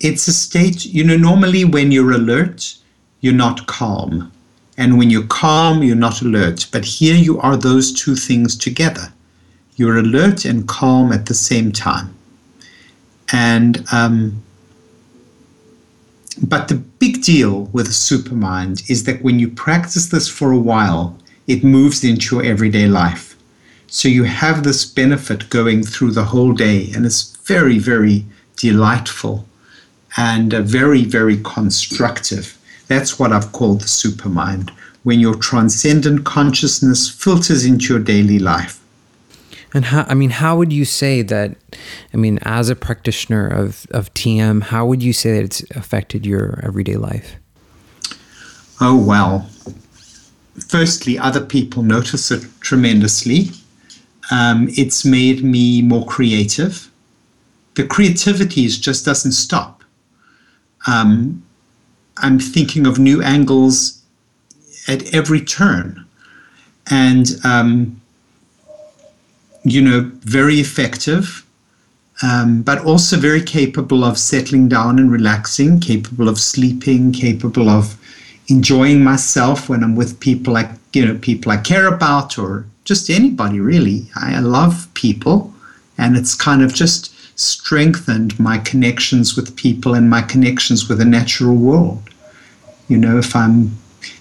It's 0.00 0.26
a 0.28 0.32
state, 0.32 0.86
you 0.86 1.04
know, 1.04 1.18
normally 1.18 1.66
when 1.66 1.92
you're 1.92 2.12
alert, 2.12 2.74
you're 3.20 3.34
not 3.34 3.66
calm. 3.66 4.32
And 4.78 4.96
when 4.96 5.10
you're 5.10 5.26
calm, 5.26 5.82
you're 5.82 5.96
not 5.96 6.22
alert. 6.22 6.66
But 6.72 6.86
here 6.86 7.14
you 7.14 7.38
are 7.40 7.58
those 7.58 7.92
two 7.92 8.16
things 8.16 8.56
together. 8.56 9.12
You're 9.76 9.98
alert 9.98 10.46
and 10.46 10.66
calm 10.66 11.12
at 11.12 11.26
the 11.26 11.34
same 11.34 11.72
time. 11.72 12.14
And 13.34 13.84
um, 13.92 14.41
but 16.40 16.68
the 16.68 16.76
big 16.76 17.22
deal 17.22 17.64
with 17.72 17.86
a 17.86 17.90
supermind 17.90 18.88
is 18.90 19.04
that 19.04 19.22
when 19.22 19.38
you 19.38 19.48
practice 19.48 20.06
this 20.06 20.28
for 20.28 20.52
a 20.52 20.58
while, 20.58 21.18
it 21.46 21.64
moves 21.64 22.04
into 22.04 22.36
your 22.36 22.44
everyday 22.44 22.86
life. 22.86 23.36
So 23.86 24.08
you 24.08 24.24
have 24.24 24.62
this 24.62 24.84
benefit 24.84 25.50
going 25.50 25.82
through 25.82 26.12
the 26.12 26.24
whole 26.24 26.52
day, 26.52 26.90
and 26.94 27.04
it's 27.04 27.36
very, 27.44 27.78
very 27.78 28.24
delightful 28.56 29.46
and 30.16 30.54
uh, 30.54 30.62
very, 30.62 31.04
very 31.04 31.38
constructive. 31.42 32.58
That's 32.88 33.18
what 33.18 33.32
I've 33.32 33.52
called 33.52 33.80
the 33.80 33.86
supermind, 33.86 34.70
when 35.02 35.20
your 35.20 35.34
transcendent 35.34 36.24
consciousness 36.24 37.10
filters 37.10 37.64
into 37.64 37.94
your 37.94 38.02
daily 38.02 38.38
life. 38.38 38.81
And 39.74 39.86
how, 39.86 40.04
I 40.08 40.14
mean, 40.14 40.30
how 40.30 40.56
would 40.56 40.72
you 40.72 40.84
say 40.84 41.22
that, 41.22 41.56
I 42.12 42.16
mean, 42.16 42.38
as 42.42 42.68
a 42.68 42.76
practitioner 42.76 43.46
of, 43.48 43.86
of 43.90 44.12
TM, 44.14 44.62
how 44.62 44.84
would 44.86 45.02
you 45.02 45.12
say 45.12 45.32
that 45.32 45.44
it's 45.44 45.62
affected 45.70 46.26
your 46.26 46.60
everyday 46.62 46.96
life? 46.96 47.36
Oh, 48.80 49.02
well. 49.02 49.48
Firstly, 50.68 51.18
other 51.18 51.40
people 51.40 51.82
notice 51.82 52.30
it 52.30 52.44
tremendously. 52.60 53.50
Um, 54.30 54.68
it's 54.70 55.04
made 55.04 55.42
me 55.42 55.80
more 55.80 56.04
creative. 56.04 56.90
The 57.74 57.86
creativity 57.86 58.66
just 58.68 59.04
doesn't 59.04 59.32
stop. 59.32 59.82
Um, 60.86 61.42
I'm 62.18 62.38
thinking 62.38 62.86
of 62.86 62.98
new 62.98 63.22
angles 63.22 64.02
at 64.88 65.14
every 65.14 65.40
turn. 65.40 66.04
And 66.90 67.28
um, 67.44 68.01
you 69.64 69.80
know, 69.80 70.10
very 70.20 70.56
effective, 70.56 71.44
um, 72.22 72.62
but 72.62 72.84
also 72.84 73.16
very 73.16 73.42
capable 73.42 74.04
of 74.04 74.18
settling 74.18 74.68
down 74.68 74.98
and 74.98 75.10
relaxing, 75.10 75.80
capable 75.80 76.28
of 76.28 76.38
sleeping, 76.38 77.12
capable 77.12 77.68
of 77.68 77.98
enjoying 78.48 79.02
myself 79.02 79.68
when 79.68 79.82
I'm 79.82 79.96
with 79.96 80.20
people 80.20 80.52
like, 80.52 80.70
you 80.92 81.06
know, 81.06 81.16
people 81.18 81.52
I 81.52 81.56
care 81.56 81.88
about 81.88 82.38
or 82.38 82.66
just 82.84 83.08
anybody 83.10 83.60
really. 83.60 84.06
I, 84.16 84.36
I 84.36 84.40
love 84.40 84.88
people, 84.94 85.54
and 85.98 86.16
it's 86.16 86.34
kind 86.34 86.62
of 86.62 86.74
just 86.74 87.14
strengthened 87.38 88.38
my 88.38 88.58
connections 88.58 89.36
with 89.36 89.56
people 89.56 89.94
and 89.94 90.10
my 90.10 90.22
connections 90.22 90.88
with 90.88 90.98
the 90.98 91.04
natural 91.04 91.54
world. 91.54 92.02
You 92.88 92.98
know, 92.98 93.18
if 93.18 93.34
I'm, 93.34 93.68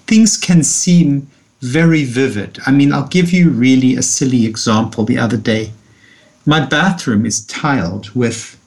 things 0.07 0.37
can 0.37 0.63
seem 0.63 1.29
very 1.61 2.03
vivid. 2.03 2.59
I 2.65 2.71
mean, 2.71 2.91
I'll 2.91 3.07
give 3.07 3.31
you 3.31 3.49
really 3.49 3.95
a 3.95 4.01
silly 4.01 4.45
example 4.45 5.05
the 5.05 5.17
other 5.17 5.37
day. 5.37 5.71
My 6.45 6.65
bathroom 6.65 7.25
is 7.25 7.45
tiled 7.45 8.09
with 8.15 8.59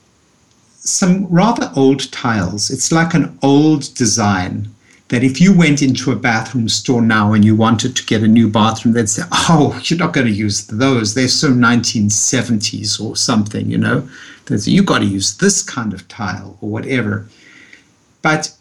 some 0.78 1.26
rather 1.26 1.72
old 1.74 2.12
tiles. 2.12 2.70
It's 2.70 2.92
like 2.92 3.14
an 3.14 3.36
old 3.42 3.92
design 3.94 4.68
that 5.08 5.24
if 5.24 5.40
you 5.40 5.56
went 5.56 5.82
into 5.82 6.12
a 6.12 6.16
bathroom 6.16 6.68
store 6.68 7.02
now 7.02 7.32
and 7.32 7.44
you 7.44 7.54
wanted 7.56 7.96
to 7.96 8.06
get 8.06 8.22
a 8.22 8.28
new 8.28 8.48
bathroom, 8.48 8.94
they'd 8.94 9.08
say, 9.08 9.22
Oh, 9.32 9.78
you're 9.84 9.98
not 9.98 10.12
going 10.12 10.26
to 10.26 10.32
use 10.32 10.66
those. 10.66 11.14
They're 11.14 11.28
so 11.28 11.48
1970s 11.50 13.00
or 13.00 13.16
something, 13.16 13.70
you 13.70 13.78
know. 13.78 14.08
They'd 14.46 14.60
say, 14.60 14.70
You've 14.70 14.86
got 14.86 15.00
to 15.00 15.04
use 15.04 15.36
this 15.38 15.62
kind 15.62 15.92
of 15.92 16.06
tile 16.06 16.56
or 16.60 16.68
whatever. 16.68 17.26
But 18.22 18.54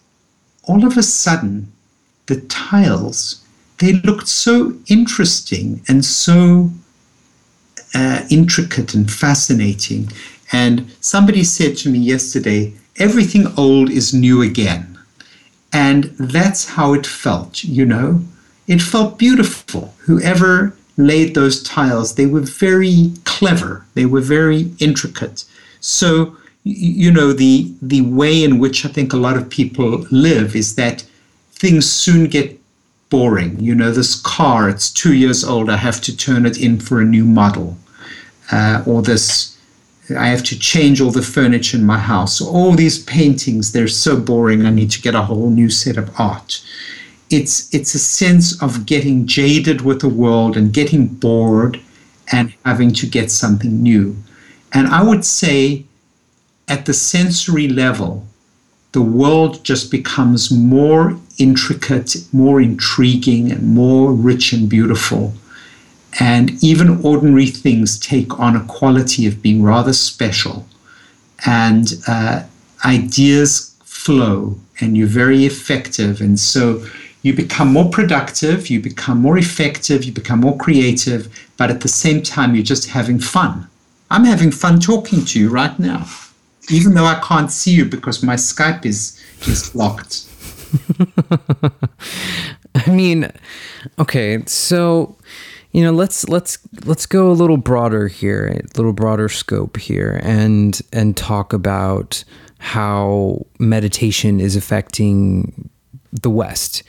all 0.64 0.86
of 0.86 0.98
a 0.98 1.04
sudden, 1.04 1.72
the 2.26 2.42
tiles 2.42 3.43
they 3.80 3.94
looked 3.94 4.28
so 4.28 4.74
interesting 4.88 5.82
and 5.88 6.04
so 6.06 6.70
uh, 7.94 8.26
intricate 8.30 8.94
and 8.94 9.12
fascinating. 9.12 10.10
And 10.52 10.92
somebody 11.02 11.44
said 11.44 11.78
to 11.78 11.90
me 11.90 12.00
yesterday, 12.00 12.74
everything 12.98 13.48
old 13.58 13.90
is 13.90 14.14
new 14.14 14.42
again. 14.42 14.98
And 15.72 16.04
that's 16.20 16.70
how 16.70 16.94
it 16.94 17.08
felt, 17.08 17.64
you 17.64 17.86
know? 17.86 18.22
It 18.68 18.82
felt 18.82 19.18
beautiful. 19.18 19.94
Whoever 20.00 20.76
laid 20.98 21.34
those 21.34 21.64
tiles, 21.64 22.16
they 22.16 22.28
were 22.28 22.42
very 22.42 23.12
clever, 23.26 23.86
they 23.96 24.06
were 24.06 24.22
very 24.22 24.72
intricate. 24.80 25.44
So, 25.80 26.38
you 26.64 27.12
know, 27.12 27.34
the, 27.34 27.74
the 27.82 28.02
way 28.02 28.44
in 28.44 28.60
which 28.60 28.86
I 28.86 28.90
think 28.90 29.12
a 29.12 29.18
lot 29.18 29.36
of 29.36 29.50
people 29.50 30.06
live 30.12 30.56
is 30.56 30.76
that 30.76 31.06
things 31.52 31.92
soon 31.92 32.28
get 32.28 32.60
boring. 33.14 33.60
You 33.60 33.76
know, 33.76 33.92
this 33.92 34.20
car, 34.20 34.68
it's 34.68 34.90
two 34.90 35.14
years 35.14 35.44
old, 35.44 35.70
I 35.70 35.78
have 35.78 36.02
to 36.02 36.18
turn 36.18 36.48
it 36.48 36.58
in 36.58 36.80
for 36.80 37.00
a 37.00 37.06
new 37.06 37.26
model. 37.26 37.78
Uh, 38.52 38.82
or 38.88 39.04
this, 39.04 39.56
I 40.18 40.30
have 40.30 40.44
to 40.46 40.58
change 40.58 41.00
all 41.00 41.12
the 41.12 41.22
furniture 41.22 41.78
in 41.78 41.86
my 41.86 42.00
house. 42.00 42.42
All 42.42 42.72
these 42.72 43.04
paintings, 43.04 43.72
they're 43.72 43.88
so 43.88 44.20
boring, 44.20 44.66
I 44.66 44.72
need 44.72 44.90
to 44.96 45.02
get 45.02 45.14
a 45.14 45.22
whole 45.22 45.52
new 45.52 45.70
set 45.70 45.96
of 45.96 46.10
art. 46.20 46.66
It's, 47.30 47.72
it's 47.72 47.94
a 47.94 48.00
sense 48.00 48.60
of 48.64 48.88
getting 48.88 49.28
jaded 49.28 49.82
with 49.82 50.02
the 50.02 50.10
world 50.10 50.58
and 50.58 50.74
getting 50.74 51.06
bored 51.06 51.80
and 52.32 52.52
having 52.66 52.94
to 52.94 53.06
get 53.06 53.30
something 53.30 53.84
new. 53.84 54.16
And 54.74 54.88
I 54.88 55.04
would 55.04 55.24
say, 55.24 55.86
at 56.68 56.88
the 56.88 56.96
sensory 56.96 57.68
level, 57.68 58.26
the 58.94 59.02
world 59.02 59.64
just 59.64 59.92
becomes 59.92 60.52
more 60.52 61.20
intricate, 61.38 62.16
more 62.32 62.62
intriguing, 62.62 63.52
and 63.52 63.64
more 63.64 64.14
rich 64.14 64.54
and 64.54 64.70
beautiful. 64.70 65.34
And 66.20 66.64
even 66.64 67.04
ordinary 67.04 67.48
things 67.48 68.00
take 68.00 68.40
on 68.40 68.56
a 68.56 68.64
quality 68.66 69.26
of 69.26 69.42
being 69.42 69.64
rather 69.64 69.94
special. 69.94 70.68
And 71.44 71.96
uh, 72.08 72.44
ideas 72.86 73.76
flow, 73.84 74.60
and 74.80 74.96
you're 74.96 75.08
very 75.08 75.46
effective. 75.46 76.22
And 76.22 76.40
so 76.40 76.86
you 77.24 77.34
become 77.34 77.74
more 77.74 77.90
productive, 77.90 78.70
you 78.70 78.80
become 78.80 79.20
more 79.20 79.40
effective, 79.40 80.04
you 80.04 80.12
become 80.12 80.42
more 80.42 80.58
creative, 80.58 81.34
but 81.58 81.72
at 81.72 81.82
the 81.82 81.88
same 81.88 82.22
time, 82.22 82.54
you're 82.54 82.64
just 82.64 82.90
having 82.90 83.18
fun. 83.18 83.68
I'm 84.12 84.26
having 84.26 84.52
fun 84.52 84.80
talking 84.80 85.26
to 85.26 85.40
you 85.40 85.50
right 85.50 85.78
now 85.80 86.06
even 86.70 86.94
though 86.94 87.06
I 87.06 87.20
can't 87.20 87.52
see 87.52 87.72
you 87.72 87.86
because 87.86 88.24
my 88.24 88.36
Skype 88.36 88.86
is 88.86 89.20
is 89.48 89.74
locked. 89.76 90.28
I 92.76 92.90
mean, 92.90 93.32
okay, 94.00 94.44
so 94.46 95.16
you 95.72 95.84
know, 95.84 95.92
let's 95.92 96.28
let's 96.30 96.60
let's 96.86 97.06
go 97.06 97.30
a 97.30 97.34
little 97.34 97.58
broader 97.58 98.08
here, 98.08 98.48
a 98.48 98.78
little 98.78 98.94
broader 98.94 99.28
scope 99.30 99.78
here, 99.78 100.20
and 100.24 100.80
and 100.92 101.18
talk 101.18 101.52
about 101.52 102.24
how 102.60 103.46
meditation 103.60 104.40
is 104.40 104.56
affecting 104.56 105.70
the 106.12 106.30
West. 106.30 106.84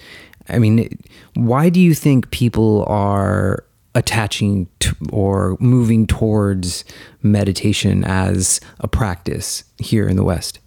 I 0.49 0.59
mean, 0.59 0.99
why 1.35 1.71
do 1.71 1.81
you 1.81 1.95
think 1.95 2.31
people 2.31 2.85
are 2.87 3.65
attaching 3.95 4.69
to, 4.81 4.95
or 5.13 5.57
moving 5.61 6.07
towards 6.07 6.85
meditation 7.23 8.05
as 8.05 8.61
a 8.81 8.89
practice 8.89 9.65
here 9.79 10.09
in 10.09 10.17
the 10.17 10.25
West? 10.25 10.59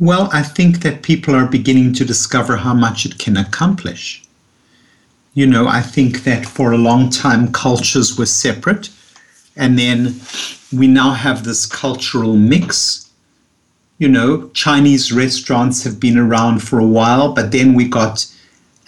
Well, 0.00 0.28
I 0.32 0.42
think 0.42 0.80
that 0.80 1.02
people 1.02 1.34
are 1.36 1.46
beginning 1.46 1.92
to 1.94 2.04
discover 2.04 2.56
how 2.56 2.74
much 2.74 3.06
it 3.06 3.18
can 3.18 3.36
accomplish. 3.36 4.22
You 5.34 5.46
know, 5.46 5.68
I 5.68 5.82
think 5.82 6.24
that 6.24 6.46
for 6.46 6.72
a 6.72 6.78
long 6.78 7.10
time 7.10 7.52
cultures 7.52 8.18
were 8.18 8.26
separate, 8.26 8.90
and 9.56 9.78
then 9.78 10.20
we 10.72 10.88
now 10.88 11.12
have 11.12 11.44
this 11.44 11.66
cultural 11.66 12.36
mix. 12.36 13.08
You 13.98 14.08
know, 14.08 14.48
Chinese 14.50 15.12
restaurants 15.12 15.84
have 15.84 16.00
been 16.00 16.18
around 16.18 16.60
for 16.60 16.80
a 16.80 16.86
while, 16.86 17.32
but 17.32 17.52
then 17.52 17.74
we 17.74 17.86
got 17.88 18.26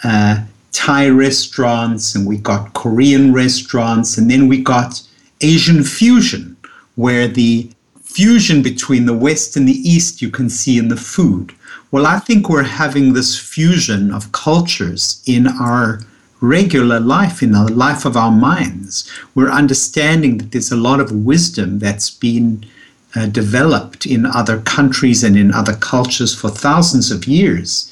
uh, 0.02 0.42
Thai 0.76 1.08
restaurants 1.08 2.14
and 2.14 2.26
we 2.26 2.36
got 2.36 2.74
Korean 2.74 3.32
restaurants 3.32 4.18
and 4.18 4.30
then 4.30 4.46
we 4.46 4.62
got 4.62 5.02
Asian 5.40 5.82
fusion, 5.82 6.54
where 6.96 7.26
the 7.26 7.70
fusion 8.02 8.62
between 8.62 9.06
the 9.06 9.16
West 9.16 9.56
and 9.56 9.66
the 9.66 9.80
East 9.94 10.20
you 10.20 10.30
can 10.30 10.50
see 10.50 10.76
in 10.76 10.88
the 10.88 10.96
food. 11.14 11.54
Well, 11.90 12.06
I 12.06 12.18
think 12.18 12.50
we're 12.50 12.62
having 12.62 13.14
this 13.14 13.38
fusion 13.38 14.12
of 14.12 14.32
cultures 14.32 15.22
in 15.26 15.46
our 15.46 16.00
regular 16.42 17.00
life, 17.00 17.42
in 17.42 17.52
the 17.52 17.72
life 17.72 18.04
of 18.04 18.14
our 18.14 18.30
minds. 18.30 19.10
We're 19.34 19.48
understanding 19.50 20.36
that 20.36 20.52
there's 20.52 20.72
a 20.72 20.76
lot 20.76 21.00
of 21.00 21.10
wisdom 21.10 21.78
that's 21.78 22.10
been 22.10 22.66
uh, 23.14 23.26
developed 23.26 24.04
in 24.04 24.26
other 24.26 24.60
countries 24.60 25.24
and 25.24 25.38
in 25.38 25.54
other 25.54 25.74
cultures 25.74 26.34
for 26.38 26.50
thousands 26.50 27.10
of 27.10 27.26
years. 27.26 27.90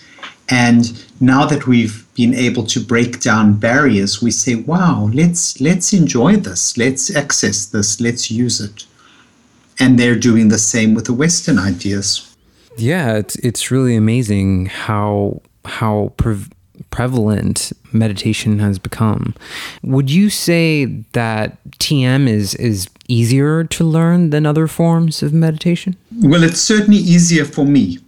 And 0.50 1.02
now 1.24 1.46
that 1.46 1.66
we've 1.66 2.06
been 2.14 2.34
able 2.34 2.64
to 2.66 2.80
break 2.80 3.20
down 3.20 3.54
barriers, 3.54 4.22
we 4.22 4.30
say, 4.30 4.54
wow, 4.54 5.10
let's 5.12 5.60
let's 5.60 5.92
enjoy 5.92 6.36
this, 6.36 6.76
let's 6.76 7.14
access 7.14 7.66
this, 7.66 8.00
let's 8.00 8.30
use 8.30 8.60
it. 8.60 8.86
And 9.78 9.98
they're 9.98 10.18
doing 10.18 10.48
the 10.48 10.58
same 10.58 10.94
with 10.94 11.06
the 11.06 11.12
Western 11.12 11.58
ideas. 11.58 12.36
Yeah, 12.76 13.16
it's 13.16 13.36
it's 13.36 13.70
really 13.70 13.96
amazing 13.96 14.66
how 14.66 15.40
how 15.64 16.12
pre- 16.16 16.50
prevalent 16.90 17.72
meditation 17.92 18.58
has 18.58 18.78
become. 18.78 19.34
Would 19.82 20.10
you 20.10 20.30
say 20.30 20.84
that 21.12 21.58
TM 21.78 22.28
is 22.28 22.54
is 22.56 22.88
easier 23.08 23.64
to 23.64 23.84
learn 23.84 24.30
than 24.30 24.46
other 24.46 24.66
forms 24.66 25.22
of 25.22 25.32
meditation? 25.32 25.96
Well, 26.22 26.42
it's 26.42 26.60
certainly 26.60 27.00
easier 27.00 27.44
for 27.44 27.64
me. 27.64 27.98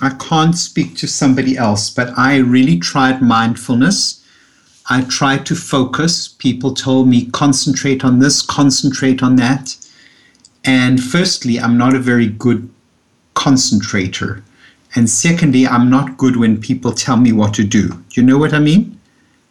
I 0.00 0.10
can't 0.10 0.56
speak 0.56 0.96
to 0.98 1.08
somebody 1.08 1.56
else, 1.56 1.90
but 1.90 2.16
I 2.16 2.36
really 2.36 2.78
tried 2.78 3.20
mindfulness. 3.20 4.24
I 4.88 5.02
tried 5.02 5.44
to 5.46 5.54
focus. 5.54 6.28
People 6.28 6.72
told 6.72 7.08
me, 7.08 7.26
concentrate 7.26 8.04
on 8.04 8.20
this, 8.20 8.40
concentrate 8.40 9.22
on 9.22 9.36
that. 9.36 9.76
And 10.64 11.02
firstly, 11.02 11.58
I'm 11.58 11.76
not 11.76 11.94
a 11.94 11.98
very 11.98 12.28
good 12.28 12.70
concentrator. 13.34 14.42
And 14.94 15.10
secondly, 15.10 15.66
I'm 15.66 15.90
not 15.90 16.16
good 16.16 16.36
when 16.36 16.60
people 16.60 16.92
tell 16.92 17.16
me 17.16 17.32
what 17.32 17.54
to 17.54 17.64
do. 17.64 17.88
Do 17.88 18.20
you 18.20 18.22
know 18.22 18.38
what 18.38 18.54
I 18.54 18.58
mean? 18.58 18.98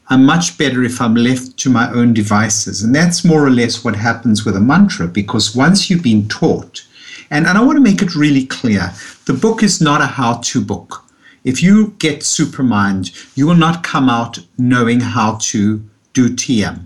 I'm 0.10 0.26
much 0.26 0.58
better 0.58 0.84
if 0.84 1.02
I'm 1.02 1.16
left 1.16 1.58
to 1.58 1.70
my 1.70 1.92
own 1.92 2.14
devices. 2.14 2.82
And 2.82 2.96
that's 2.96 3.26
more 3.26 3.46
or 3.46 3.50
less 3.50 3.84
what 3.84 3.96
happens 3.96 4.46
with 4.46 4.56
a 4.56 4.62
mantra 4.62 5.08
because 5.08 5.56
once 5.56 5.90
you've 5.90 6.04
been 6.04 6.28
taught, 6.30 6.87
and, 7.30 7.46
and 7.46 7.58
I 7.58 7.64
want 7.64 7.78
to 7.78 7.84
make 7.84 8.02
it 8.02 8.16
really 8.16 8.46
clear 8.46 8.94
the 9.26 9.34
book 9.34 9.64
is 9.64 9.82
not 9.82 10.02
a 10.02 10.06
how 10.06 10.36
to 10.36 10.62
book. 10.62 11.04
If 11.44 11.64
you 11.64 11.96
get 12.00 12.22
Supermind, 12.22 13.36
you 13.36 13.48
will 13.48 13.56
not 13.56 13.84
come 13.84 14.10
out 14.10 14.40
knowing 14.58 15.00
how 15.00 15.38
to 15.42 15.82
do 16.14 16.30
TM. 16.30 16.86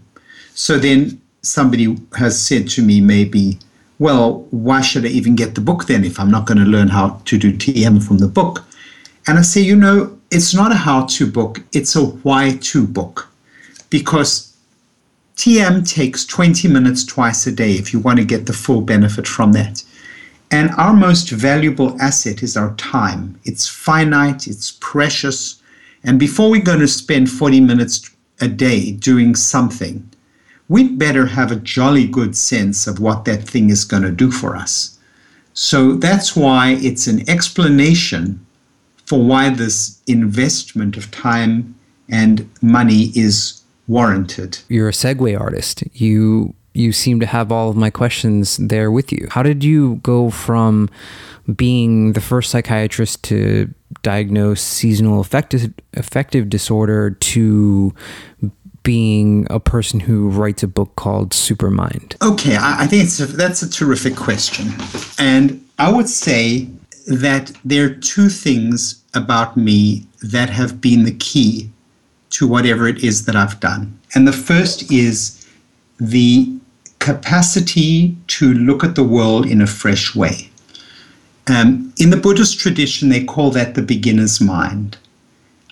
So 0.54 0.78
then 0.78 1.22
somebody 1.42 1.98
has 2.18 2.40
said 2.40 2.70
to 2.70 2.84
me, 2.84 3.02
maybe, 3.02 3.58
well, 4.00 4.48
why 4.52 4.82
should 4.82 5.06
I 5.06 5.10
even 5.10 5.36
get 5.36 5.56
the 5.56 5.62
book 5.62 5.86
then 5.86 6.04
if 6.04 6.20
I'm 6.20 6.30
not 6.30 6.46
going 6.46 6.60
to 6.60 6.66
learn 6.66 6.90
how 6.90 7.22
to 7.26 7.38
do 7.38 7.54
TM 7.54 8.06
from 8.06 8.20
the 8.20 8.28
book? 8.28 8.64
And 9.28 9.40
I 9.40 9.42
say, 9.42 9.62
you 9.62 9.76
know, 9.76 10.20
it's 10.32 10.54
not 10.54 10.72
a 10.72 10.76
how 10.76 11.06
to 11.06 11.30
book, 11.30 11.62
it's 11.72 11.96
a 11.96 12.06
why 12.06 12.58
to 12.62 12.86
book. 12.86 13.30
Because 13.90 14.56
TM 15.36 15.90
takes 15.90 16.26
20 16.26 16.68
minutes 16.68 17.04
twice 17.06 17.48
a 17.48 17.52
day 17.52 17.74
if 17.74 17.94
you 17.94 18.00
want 18.00 18.20
to 18.20 18.26
get 18.26 18.46
the 18.46 18.54
full 18.54 18.82
benefit 18.82 19.28
from 19.28 19.54
that. 19.54 19.84
And 20.52 20.72
our 20.72 20.94
most 20.94 21.30
valuable 21.30 22.00
asset 22.02 22.44
is 22.44 22.58
our 22.58 22.76
time. 22.76 23.40
It's 23.46 23.68
finite, 23.68 24.48
it's 24.48 24.72
precious. 24.82 25.62
And 26.04 26.20
before 26.20 26.52
we're 26.52 26.62
going 26.62 26.82
to 26.82 26.88
spend 26.90 27.30
40 27.30 27.62
minutes 27.62 28.12
a 28.42 28.50
day 28.50 28.92
doing 28.92 29.34
something, 29.34 30.10
we'd 30.68 31.00
better 31.00 31.26
have 31.26 31.52
a 31.52 31.56
jolly 31.56 32.06
good 32.06 32.36
sense 32.36 32.86
of 32.86 33.00
what 33.00 33.24
that 33.26 33.44
thing 33.44 33.70
is 33.70 33.86
going 33.86 34.04
to 34.04 34.12
do 34.12 34.30
for 34.30 34.58
us. 34.58 35.00
So 35.54 35.94
that's 35.94 36.36
why 36.36 36.78
it's 36.82 37.08
an 37.08 37.30
explanation 37.30 38.46
for 39.06 39.24
why 39.24 39.50
this 39.50 40.02
investment 40.08 40.98
of 40.98 41.12
time 41.12 41.76
and 42.10 42.50
money 42.62 43.12
is 43.16 43.62
warranted. 43.88 44.60
You're 44.70 44.90
a 44.90 44.94
segue 44.94 45.40
artist. 45.40 45.84
You 45.94 46.56
you 46.74 46.92
seem 46.92 47.20
to 47.20 47.26
have 47.26 47.52
all 47.52 47.70
of 47.70 47.76
my 47.76 47.90
questions 47.90 48.58
there 48.58 48.92
with 48.92 49.12
you. 49.12 49.28
How 49.30 49.44
did 49.44 49.64
you 49.64 49.96
go 50.04 50.30
from 50.30 50.90
being 51.56 52.14
the 52.14 52.22
first 52.22 52.52
psychiatrist 52.52 53.24
to 53.24 53.74
diagnose 54.04 54.62
seasonal 54.62 55.20
affective 55.20 55.74
affective 55.96 56.50
disorder 56.50 57.12
to 57.12 57.94
being 58.84 59.46
a 59.50 59.60
person 59.60 60.00
who 60.00 60.30
writes 60.30 60.64
a 60.64 60.68
book 60.68 60.96
called 60.96 61.32
Supermind? 61.32 62.16
Okay, 62.22 62.56
I, 62.56 62.84
I 62.84 62.88
think 62.88 63.04
it's 63.04 63.20
a, 63.20 63.26
that's 63.26 63.62
a 63.62 63.70
terrific 63.70 64.16
question, 64.16 64.70
and 65.20 65.64
I 65.78 65.92
would 65.92 66.08
say 66.08 66.68
that 67.08 67.52
there 67.66 67.86
are 67.86 67.90
two 67.96 68.30
things 68.30 69.04
about 69.14 69.58
me 69.58 70.06
that 70.22 70.50
have 70.50 70.80
been 70.80 71.04
the 71.04 71.16
key 71.16 71.70
to 72.30 72.48
whatever 72.48 72.88
it 72.88 73.04
is 73.04 73.26
that 73.26 73.36
I've 73.36 73.60
done. 73.60 74.00
And 74.16 74.28
the 74.28 74.34
first 74.34 74.92
is 74.92 75.46
the 76.00 76.61
capacity 77.02 78.16
to 78.28 78.54
look 78.54 78.84
at 78.84 78.96
the 78.96 79.04
world 79.04 79.46
in 79.46 79.62
a 79.62 79.68
fresh 79.68 80.16
way. 80.16 80.50
Um, 81.48 81.94
in 81.98 82.12
the 82.12 82.18
Buddhist 82.18 82.60
tradition, 82.60 83.10
they 83.10 83.24
call 83.24 83.50
that 83.52 83.74
the 83.76 83.82
beginner's 83.82 84.40
mind. 84.40 84.98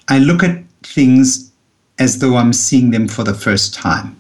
I 0.10 0.18
look 0.20 0.44
at 0.44 0.64
things 0.84 1.52
as 2.00 2.20
though 2.20 2.36
I'm 2.36 2.52
seeing 2.52 2.92
them 2.92 3.08
for 3.08 3.24
the 3.24 3.34
first 3.34 3.74
time. 3.74 4.18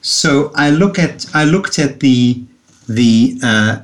So 0.00 0.52
I 0.54 0.70
look 0.70 0.98
at 0.98 1.26
I 1.34 1.44
looked 1.44 1.78
at 1.78 2.00
the 2.00 2.42
the 2.88 3.38
uh, 3.42 3.80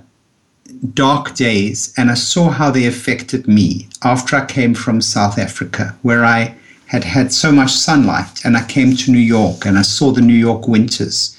dark 0.94 1.34
days 1.34 1.92
and 1.96 2.10
I 2.10 2.14
saw 2.14 2.50
how 2.50 2.70
they 2.70 2.86
affected 2.86 3.48
me 3.48 3.88
after 4.02 4.36
I 4.36 4.44
came 4.46 4.74
from 4.74 5.00
South 5.00 5.38
Africa, 5.38 5.96
where 6.02 6.24
I 6.24 6.54
had 6.86 7.04
had 7.04 7.32
so 7.32 7.52
much 7.52 7.72
sunlight, 7.72 8.44
and 8.44 8.56
I 8.56 8.64
came 8.64 8.96
to 8.96 9.10
New 9.10 9.26
York 9.38 9.66
and 9.66 9.78
I 9.78 9.82
saw 9.82 10.10
the 10.10 10.22
New 10.22 10.40
York 10.48 10.66
winters, 10.68 11.36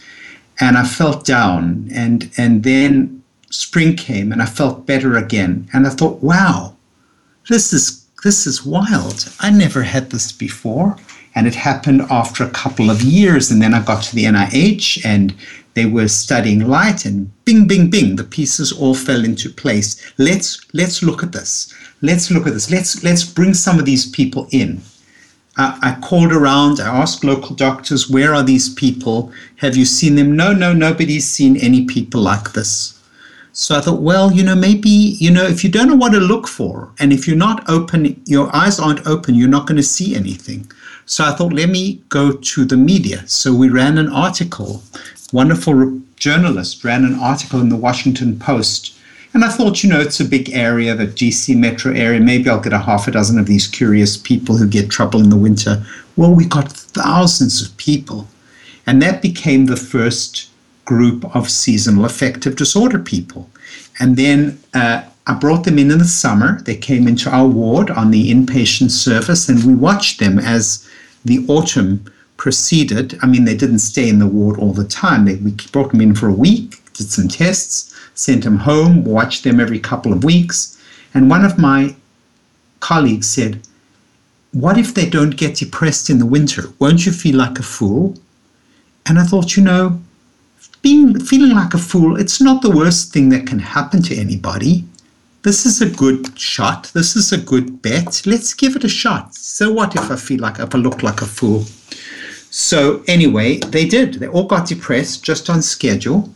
and 0.60 0.78
I 0.78 0.86
felt 0.86 1.26
down, 1.26 1.90
and 1.94 2.32
and 2.38 2.64
then 2.64 3.24
spring 3.52 3.96
came 3.96 4.32
and 4.32 4.42
I 4.42 4.46
felt 4.46 4.86
better 4.86 5.18
again, 5.18 5.68
and 5.74 5.88
I 5.88 5.90
thought, 5.90 6.22
wow, 6.22 6.76
this 7.50 7.74
is 7.74 8.06
this 8.24 8.46
is 8.46 8.66
wild. 8.66 9.32
I 9.40 9.50
never 9.50 9.84
had 9.84 10.10
this 10.10 10.32
before. 10.32 10.98
And 11.36 11.48
it 11.48 11.56
happened 11.56 12.02
after 12.10 12.44
a 12.44 12.50
couple 12.50 12.90
of 12.90 13.02
years. 13.02 13.50
And 13.52 13.62
then 13.62 13.74
I 13.74 13.82
got 13.82 14.04
to 14.04 14.16
the 14.16 14.26
NIH 14.26 15.06
and 15.06 15.34
they 15.74 15.86
were 15.86 16.08
studying 16.08 16.68
light 16.68 17.06
and 17.06 17.32
bing, 17.46 17.68
bing, 17.68 17.90
bing, 17.90 18.16
the 18.18 18.24
pieces 18.24 18.72
all 18.72 18.96
fell 18.96 19.24
into 19.24 19.50
place. 19.50 20.14
Let's 20.18 20.66
let's 20.74 21.02
look 21.02 21.24
at 21.24 21.32
this. 21.32 21.74
Let's 22.02 22.32
look 22.32 22.48
at 22.48 22.54
this. 22.54 22.70
Let's 22.70 23.04
let's 23.04 23.24
bring 23.24 23.54
some 23.54 23.80
of 23.80 23.86
these 23.86 24.10
people 24.10 24.48
in. 24.52 24.82
I 25.58 25.98
called 26.02 26.32
around, 26.32 26.80
I 26.80 26.88
asked 26.88 27.24
local 27.24 27.54
doctors, 27.54 28.10
where 28.10 28.34
are 28.34 28.44
these 28.44 28.74
people? 28.74 29.32
Have 29.58 29.76
you 29.76 29.84
seen 29.84 30.16
them? 30.16 30.36
No, 30.36 30.54
no, 30.54 30.72
nobody's 30.72 31.28
seen 31.30 31.58
any 31.58 31.86
people 31.86 32.22
like 32.22 32.54
this. 32.54 32.98
So 33.52 33.76
I 33.76 33.82
thought, 33.82 34.02
well, 34.02 34.32
you 34.32 34.44
know, 34.44 34.56
maybe, 34.56 34.90
you 34.90 35.32
know, 35.32 35.44
if 35.44 35.64
you 35.64 35.70
don't 35.70 35.90
know 35.90 35.96
what 35.96 36.14
to 36.14 36.20
look 36.20 36.48
for, 36.48 36.92
and 36.98 37.12
if 37.12 37.28
you're 37.28 37.36
not 37.36 37.70
open, 37.70 38.22
your 38.26 38.56
eyes 38.56 38.80
aren't 38.80 39.06
open, 39.06 39.36
you're 39.36 39.50
not 39.50 39.68
going 39.68 39.76
to 39.76 39.84
see 39.84 40.16
anything. 40.16 40.72
So 41.06 41.26
I 41.26 41.32
thought, 41.32 41.52
let 41.52 41.70
me 41.70 42.02
go 42.08 42.32
to 42.32 42.64
the 42.64 42.78
media. 42.78 43.28
So 43.28 43.54
we 43.54 43.68
ran 43.68 43.98
an 43.98 44.08
article. 44.10 44.84
Wonderful 45.34 46.00
journalist 46.16 46.86
ran 46.86 47.04
an 47.04 47.16
article 47.16 47.60
in 47.60 47.70
the 47.70 47.76
Washington 47.76 48.40
Post. 48.40 48.96
And 49.34 49.46
I 49.46 49.50
thought, 49.50 49.84
you 49.84 49.90
know, 49.90 50.00
it's 50.00 50.20
a 50.20 50.26
big 50.26 50.50
area, 50.52 50.96
the 50.96 51.06
DC 51.06 51.56
metro 51.56 51.94
area. 51.94 52.20
Maybe 52.20 52.50
I'll 52.50 52.60
get 52.60 52.74
a 52.74 52.80
half 52.80 53.08
a 53.08 53.12
dozen 53.12 53.38
of 53.38 53.46
these 53.46 53.68
curious 53.68 54.18
people 54.18 54.58
who 54.58 54.68
get 54.68 54.90
trouble 54.90 55.22
in 55.22 55.30
the 55.30 55.38
winter. 55.38 55.86
Well, 56.16 56.34
we 56.34 56.46
got 56.46 56.72
thousands 56.72 57.62
of 57.62 57.76
people. 57.78 58.28
And 58.88 59.02
that 59.04 59.22
became 59.22 59.66
the 59.66 59.78
first 59.78 60.50
group 60.86 61.36
of 61.36 61.50
seasonal 61.50 62.06
affective 62.06 62.56
disorder 62.56 62.98
people. 62.98 63.48
And 64.00 64.18
then 64.18 64.60
uh, 64.74 65.04
I 65.28 65.34
brought 65.36 65.64
them 65.64 65.78
in 65.78 65.92
in 65.92 66.00
the 66.00 66.06
summer. 66.06 66.62
They 66.62 66.76
came 66.76 67.08
into 67.08 67.30
our 67.30 67.48
ward 67.48 67.92
on 67.92 68.10
the 68.10 68.32
inpatient 68.32 68.90
service, 68.90 69.48
and 69.48 69.64
we 69.64 69.76
watched 69.76 70.20
them 70.20 70.40
as 70.40 70.90
the 71.24 71.46
autumn 71.48 72.04
proceeded. 72.38 73.20
I 73.22 73.28
mean, 73.28 73.46
they 73.46 73.56
didn't 73.56 73.80
stay 73.80 74.10
in 74.10 74.18
the 74.18 74.26
ward 74.26 74.58
all 74.58 74.74
the 74.74 74.88
time. 74.88 75.26
They, 75.26 75.36
we 75.36 75.52
brought 75.72 75.92
them 75.92 76.02
in 76.02 76.16
for 76.16 76.28
a 76.28 76.34
week, 76.34 76.82
did 76.94 77.12
some 77.12 77.28
tests, 77.28 77.89
sent 78.20 78.44
them 78.44 78.58
home, 78.58 79.06
watched 79.06 79.46
them 79.46 79.60
every 79.62 79.80
couple 79.80 80.12
of 80.12 80.26
weeks. 80.26 80.78
And 81.14 81.30
one 81.30 81.46
of 81.46 81.58
my 81.58 81.96
colleagues 82.82 83.30
said, 83.30 83.62
What 84.52 84.78
if 84.78 84.94
they 84.94 85.10
don't 85.10 85.38
get 85.38 85.56
depressed 85.56 86.10
in 86.10 86.20
the 86.20 86.26
winter? 86.26 86.64
Won't 86.80 87.06
you 87.06 87.14
feel 87.14 87.38
like 87.38 87.58
a 87.60 87.64
fool? 87.64 88.18
And 89.06 89.18
I 89.18 89.24
thought, 89.24 89.56
you 89.56 89.64
know, 89.64 90.02
being 90.82 91.18
feeling 91.20 91.56
like 91.56 91.74
a 91.74 91.78
fool, 91.78 92.20
it's 92.20 92.42
not 92.42 92.62
the 92.62 92.70
worst 92.70 93.14
thing 93.14 93.30
that 93.30 93.48
can 93.48 93.60
happen 93.60 94.02
to 94.04 94.16
anybody. 94.16 94.84
This 95.44 95.66
is 95.66 95.82
a 95.82 95.90
good 95.90 96.38
shot. 96.38 96.92
This 96.94 97.16
is 97.16 97.32
a 97.32 97.38
good 97.38 97.82
bet. 97.82 98.22
Let's 98.26 98.54
give 98.54 98.76
it 98.76 98.84
a 98.84 98.90
shot. 98.90 99.34
So 99.34 99.72
what 99.72 99.96
if 99.96 100.12
I 100.12 100.18
feel 100.18 100.42
like 100.42 100.60
if 100.60 100.76
I 100.76 100.78
look 100.78 101.02
like 101.04 101.22
a 101.22 101.26
fool? 101.26 101.64
So 102.52 103.04
anyway, 103.08 103.58
they 103.58 103.86
did. 103.88 104.16
They 104.16 104.28
all 104.28 104.48
got 104.48 104.68
depressed 104.68 105.24
just 105.24 105.50
on 105.50 105.62
schedule. 105.62 106.30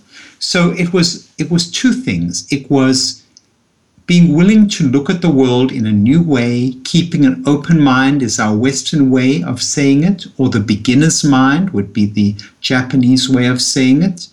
So 0.44 0.72
it 0.72 0.92
was 0.92 1.32
it 1.38 1.50
was 1.50 1.72
two 1.72 1.94
things. 1.94 2.46
It 2.52 2.70
was 2.70 3.24
being 4.06 4.36
willing 4.36 4.68
to 4.68 4.90
look 4.90 5.10
at 5.10 5.22
the 5.22 5.30
world 5.30 5.72
in 5.72 5.86
a 5.86 5.92
new 5.92 6.22
way, 6.22 6.74
keeping 6.84 7.26
an 7.26 7.42
open 7.48 7.80
mind 7.80 8.22
is 8.22 8.38
our 8.38 8.54
Western 8.54 9.10
way 9.10 9.42
of 9.42 9.62
saying 9.62 10.04
it, 10.04 10.26
or 10.38 10.50
the 10.50 10.60
beginner's 10.60 11.24
mind 11.24 11.70
would 11.70 11.94
be 11.94 12.06
the 12.06 12.36
Japanese 12.60 13.30
way 13.30 13.46
of 13.48 13.62
saying 13.62 14.04
it. 14.04 14.28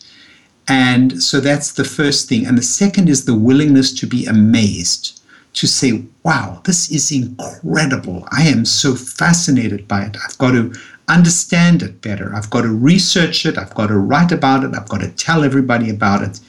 And 0.66 1.22
so 1.22 1.38
that's 1.38 1.72
the 1.72 1.84
first 1.84 2.28
thing. 2.28 2.44
And 2.44 2.58
the 2.58 2.62
second 2.80 3.08
is 3.08 3.24
the 3.24 3.38
willingness 3.38 3.92
to 4.00 4.06
be 4.08 4.26
amazed, 4.26 5.20
to 5.54 5.68
say, 5.68 6.02
wow, 6.24 6.60
this 6.64 6.90
is 6.90 7.12
incredible. 7.12 8.26
I 8.32 8.48
am 8.48 8.64
so 8.64 8.96
fascinated 8.96 9.86
by 9.86 10.02
it. 10.06 10.16
I've 10.24 10.38
got 10.38 10.50
to 10.52 10.74
understand 11.12 11.82
it 11.82 12.00
better. 12.00 12.34
I've 12.34 12.50
got 12.50 12.62
to 12.62 12.68
research 12.68 13.44
it. 13.46 13.58
I've 13.58 13.74
got 13.74 13.88
to 13.88 13.98
write 13.98 14.32
about 14.32 14.64
it. 14.64 14.74
I've 14.74 14.88
got 14.88 15.00
to 15.00 15.10
tell 15.10 15.44
everybody 15.44 15.90
about 15.90 16.22
it. 16.22 16.40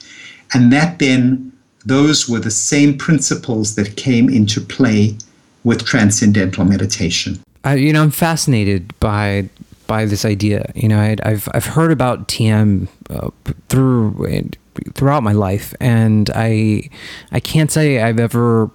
And 0.54 0.72
that 0.72 1.00
then, 1.00 1.52
those 1.86 2.30
were 2.30 2.40
the 2.40 2.52
same 2.52 2.98
principles 2.98 3.76
that 3.76 3.96
came 3.96 4.30
into 4.30 4.62
play 4.62 5.18
with 5.64 5.86
transcendental 5.86 6.66
meditation. 6.66 7.40
I, 7.64 7.76
you 7.76 7.94
know, 7.94 8.04
I'm 8.04 8.12
fascinated 8.12 8.98
by 9.00 9.50
by 9.88 10.06
this 10.06 10.24
idea. 10.26 10.72
You 10.76 10.88
know, 10.88 11.00
i 11.00 11.18
have 11.30 11.50
I've 11.54 11.66
heard 11.66 11.92
about 11.92 12.28
TM 12.28 12.88
uh, 13.10 13.30
through 13.70 14.50
throughout 14.94 15.24
my 15.24 15.34
life, 15.34 15.74
and 15.80 16.30
I 16.34 16.90
I 17.32 17.40
can't 17.40 17.72
say 17.72 18.02
I've 18.02 18.20
ever 18.20 18.72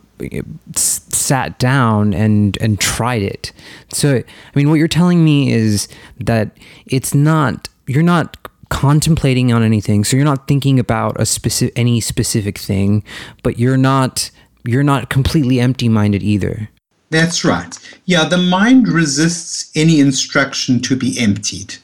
sat 0.75 1.59
down 1.59 2.15
and 2.15 2.57
and 2.61 2.81
tried 2.81 3.23
it. 3.23 3.53
So, 3.93 4.17
I 4.17 4.25
mean, 4.55 4.69
what 4.69 4.77
you're 4.77 4.89
telling 4.89 5.25
me 5.25 5.53
is 5.53 5.89
that 6.19 6.57
it's 6.87 7.15
not 7.15 7.69
you're 7.87 8.03
not 8.03 8.37
contemplating 8.69 9.53
on 9.53 9.63
anything. 9.63 10.05
So 10.05 10.17
you're 10.17 10.25
not 10.25 10.49
thinking 10.49 10.79
about 10.79 11.21
a 11.21 11.27
specific 11.27 11.79
any 11.79 12.01
specific 12.01 12.59
thing, 12.59 13.05
but 13.43 13.59
you're 13.59 13.77
not 13.77 14.31
you're 14.65 14.83
not 14.83 15.11
completely 15.11 15.61
empty-minded 15.61 16.23
either. 16.23 16.69
That's 17.11 17.45
right. 17.45 17.79
Yeah, 18.05 18.25
the 18.25 18.39
mind 18.39 18.89
resists 18.89 19.71
any 19.77 20.01
instruction 20.01 20.81
to 20.83 20.97
be 20.97 21.19
emptied. 21.21 21.77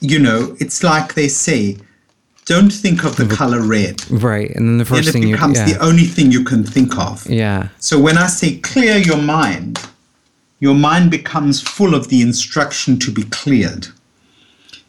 You 0.00 0.18
know, 0.18 0.56
it's 0.58 0.82
like 0.82 1.14
they 1.14 1.28
say, 1.28 1.76
don't 2.44 2.70
think 2.70 3.04
of 3.04 3.16
the 3.16 3.26
color 3.26 3.62
red. 3.62 4.08
Right. 4.10 4.50
And 4.50 4.68
then 4.68 4.78
the 4.78 4.84
first 4.84 5.04
then 5.04 5.12
thing 5.12 5.28
it 5.28 5.32
becomes 5.32 5.58
yeah. 5.58 5.72
the 5.72 5.78
only 5.84 6.04
thing 6.04 6.32
you 6.32 6.44
can 6.44 6.64
think 6.64 6.98
of. 6.98 7.26
Yeah. 7.28 7.68
So 7.78 8.00
when 8.00 8.18
I 8.18 8.26
say 8.26 8.58
clear 8.58 8.96
your 8.96 9.20
mind, 9.20 9.78
your 10.60 10.74
mind 10.74 11.10
becomes 11.10 11.60
full 11.60 11.94
of 11.94 12.08
the 12.08 12.20
instruction 12.20 12.98
to 13.00 13.12
be 13.12 13.22
cleared. 13.24 13.88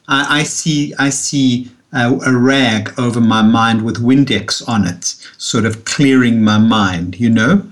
I, 0.08 0.40
I 0.40 0.44
see 0.44 0.94
I 1.00 1.10
see 1.10 1.72
a, 1.92 2.12
a 2.26 2.36
rag 2.36 2.94
over 2.98 3.22
my 3.22 3.42
mind 3.42 3.84
with 3.84 3.98
Windex 3.98 4.68
on 4.68 4.88
it, 4.88 5.16
sort 5.38 5.66
of 5.66 5.86
clearing 5.86 6.44
my 6.44 6.58
mind, 6.58 7.20
you 7.20 7.30
know? 7.30 7.64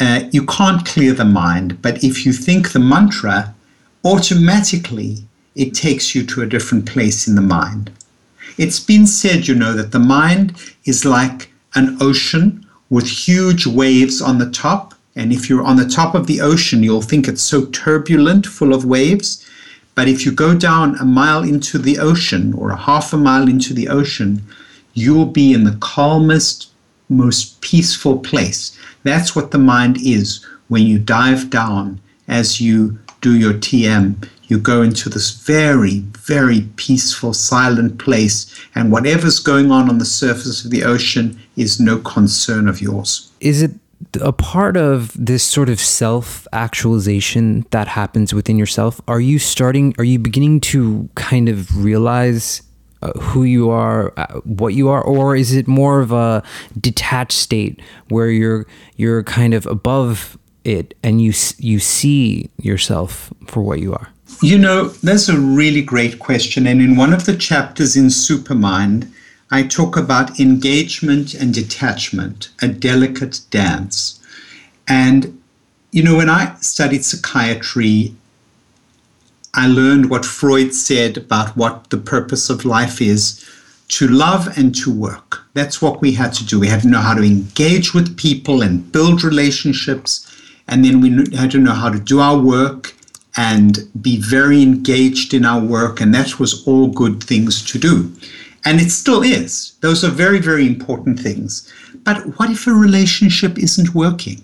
uh, 0.00 0.24
you 0.32 0.44
can't 0.46 0.84
clear 0.84 1.12
the 1.12 1.24
mind, 1.24 1.80
but 1.80 2.02
if 2.02 2.26
you 2.26 2.32
think 2.32 2.72
the 2.72 2.78
mantra, 2.78 3.54
automatically 4.04 5.18
it 5.54 5.74
takes 5.74 6.14
you 6.14 6.26
to 6.26 6.42
a 6.42 6.46
different 6.46 6.86
place 6.86 7.28
in 7.28 7.34
the 7.36 7.40
mind. 7.40 7.92
It's 8.56 8.80
been 8.80 9.06
said, 9.06 9.48
you 9.48 9.54
know, 9.54 9.72
that 9.74 9.92
the 9.92 9.98
mind 9.98 10.56
is 10.84 11.04
like 11.04 11.52
an 11.74 11.96
ocean 12.00 12.66
with 12.90 13.06
huge 13.06 13.66
waves 13.66 14.22
on 14.22 14.38
the 14.38 14.50
top. 14.50 14.94
And 15.16 15.32
if 15.32 15.48
you're 15.48 15.64
on 15.64 15.76
the 15.76 15.88
top 15.88 16.14
of 16.14 16.26
the 16.26 16.40
ocean, 16.40 16.82
you'll 16.82 17.02
think 17.02 17.26
it's 17.26 17.42
so 17.42 17.66
turbulent, 17.66 18.46
full 18.46 18.72
of 18.72 18.84
waves. 18.84 19.48
But 19.94 20.08
if 20.08 20.24
you 20.24 20.32
go 20.32 20.56
down 20.56 20.96
a 20.96 21.04
mile 21.04 21.42
into 21.42 21.78
the 21.78 21.98
ocean 21.98 22.52
or 22.54 22.70
a 22.70 22.76
half 22.76 23.12
a 23.12 23.16
mile 23.16 23.48
into 23.48 23.72
the 23.72 23.88
ocean, 23.88 24.42
you'll 24.92 25.26
be 25.26 25.52
in 25.52 25.64
the 25.64 25.76
calmest, 25.80 26.70
most 27.08 27.60
peaceful 27.60 28.18
place. 28.18 28.76
That's 29.02 29.36
what 29.36 29.50
the 29.50 29.58
mind 29.58 29.98
is 30.00 30.44
when 30.68 30.82
you 30.82 30.98
dive 30.98 31.50
down 31.50 32.00
as 32.26 32.60
you 32.60 32.98
do 33.20 33.36
your 33.36 33.54
TM. 33.54 34.28
You 34.48 34.58
go 34.58 34.82
into 34.82 35.08
this 35.08 35.30
very, 35.30 36.00
very 36.18 36.62
peaceful, 36.76 37.32
silent 37.32 37.98
place, 37.98 38.54
and 38.74 38.92
whatever's 38.92 39.38
going 39.38 39.70
on 39.70 39.88
on 39.88 39.98
the 39.98 40.04
surface 40.04 40.64
of 40.64 40.70
the 40.70 40.84
ocean 40.84 41.38
is 41.56 41.80
no 41.80 41.98
concern 41.98 42.68
of 42.68 42.80
yours. 42.80 43.32
Is 43.40 43.62
it 43.62 43.72
a 44.20 44.32
part 44.32 44.76
of 44.76 45.12
this 45.18 45.42
sort 45.42 45.68
of 45.68 45.80
self 45.80 46.46
actualization 46.52 47.64
that 47.70 47.88
happens 47.88 48.34
within 48.34 48.58
yourself? 48.58 49.00
Are 49.08 49.20
you 49.20 49.38
starting, 49.38 49.94
are 49.98 50.04
you 50.04 50.18
beginning 50.18 50.60
to 50.60 51.08
kind 51.14 51.48
of 51.48 51.82
realize 51.82 52.62
uh, 53.02 53.12
who 53.20 53.44
you 53.44 53.70
are, 53.70 54.12
uh, 54.16 54.40
what 54.44 54.74
you 54.74 54.88
are, 54.88 55.02
or 55.02 55.36
is 55.36 55.54
it 55.54 55.68
more 55.68 56.00
of 56.00 56.12
a 56.12 56.42
detached 56.80 57.38
state 57.38 57.80
where 58.08 58.30
you're 58.30 58.66
you're 58.96 59.22
kind 59.22 59.52
of 59.52 59.66
above 59.66 60.38
it 60.64 60.94
and 61.02 61.20
you 61.20 61.32
you 61.58 61.78
see 61.78 62.50
yourself 62.58 63.32
for 63.46 63.62
what 63.62 63.80
you 63.80 63.92
are? 63.92 64.08
You 64.42 64.58
know, 64.58 64.88
that's 64.88 65.28
a 65.28 65.38
really 65.38 65.82
great 65.82 66.18
question. 66.18 66.66
And 66.66 66.80
in 66.80 66.96
one 66.96 67.12
of 67.12 67.24
the 67.24 67.36
chapters 67.36 67.96
in 67.96 68.06
Supermind, 68.06 69.10
I 69.50 69.62
talk 69.62 69.96
about 69.96 70.40
engagement 70.40 71.34
and 71.34 71.54
detachment, 71.54 72.50
a 72.60 72.68
delicate 72.68 73.40
dance. 73.50 74.20
And, 74.88 75.40
you 75.92 76.02
know, 76.02 76.16
when 76.16 76.28
I 76.28 76.56
studied 76.56 77.04
psychiatry, 77.04 78.14
I 79.54 79.68
learned 79.68 80.10
what 80.10 80.24
Freud 80.24 80.74
said 80.74 81.16
about 81.16 81.56
what 81.56 81.90
the 81.90 81.98
purpose 81.98 82.50
of 82.50 82.64
life 82.64 83.00
is 83.00 83.44
to 83.88 84.08
love 84.08 84.58
and 84.58 84.74
to 84.76 84.92
work. 84.92 85.44
That's 85.54 85.80
what 85.80 86.00
we 86.00 86.12
had 86.12 86.32
to 86.34 86.44
do. 86.44 86.58
We 86.58 86.68
had 86.68 86.82
to 86.82 86.88
know 86.88 87.00
how 87.00 87.14
to 87.14 87.22
engage 87.22 87.94
with 87.94 88.16
people 88.16 88.62
and 88.62 88.90
build 88.90 89.22
relationships. 89.22 90.28
And 90.66 90.84
then 90.84 91.00
we 91.00 91.10
had 91.36 91.52
to 91.52 91.58
know 91.58 91.72
how 91.72 91.90
to 91.90 92.00
do 92.00 92.20
our 92.20 92.38
work 92.38 92.94
and 93.36 93.88
be 94.00 94.20
very 94.20 94.62
engaged 94.62 95.34
in 95.34 95.44
our 95.44 95.60
work. 95.60 96.00
And 96.00 96.14
that 96.14 96.38
was 96.38 96.66
all 96.66 96.88
good 96.88 97.22
things 97.22 97.64
to 97.70 97.78
do. 97.78 98.12
And 98.64 98.80
it 98.80 98.90
still 98.90 99.22
is. 99.22 99.74
Those 99.80 100.04
are 100.04 100.10
very, 100.10 100.38
very 100.38 100.66
important 100.66 101.20
things. 101.20 101.70
But 102.04 102.38
what 102.38 102.50
if 102.50 102.66
a 102.66 102.72
relationship 102.72 103.58
isn't 103.58 103.94
working? 103.94 104.40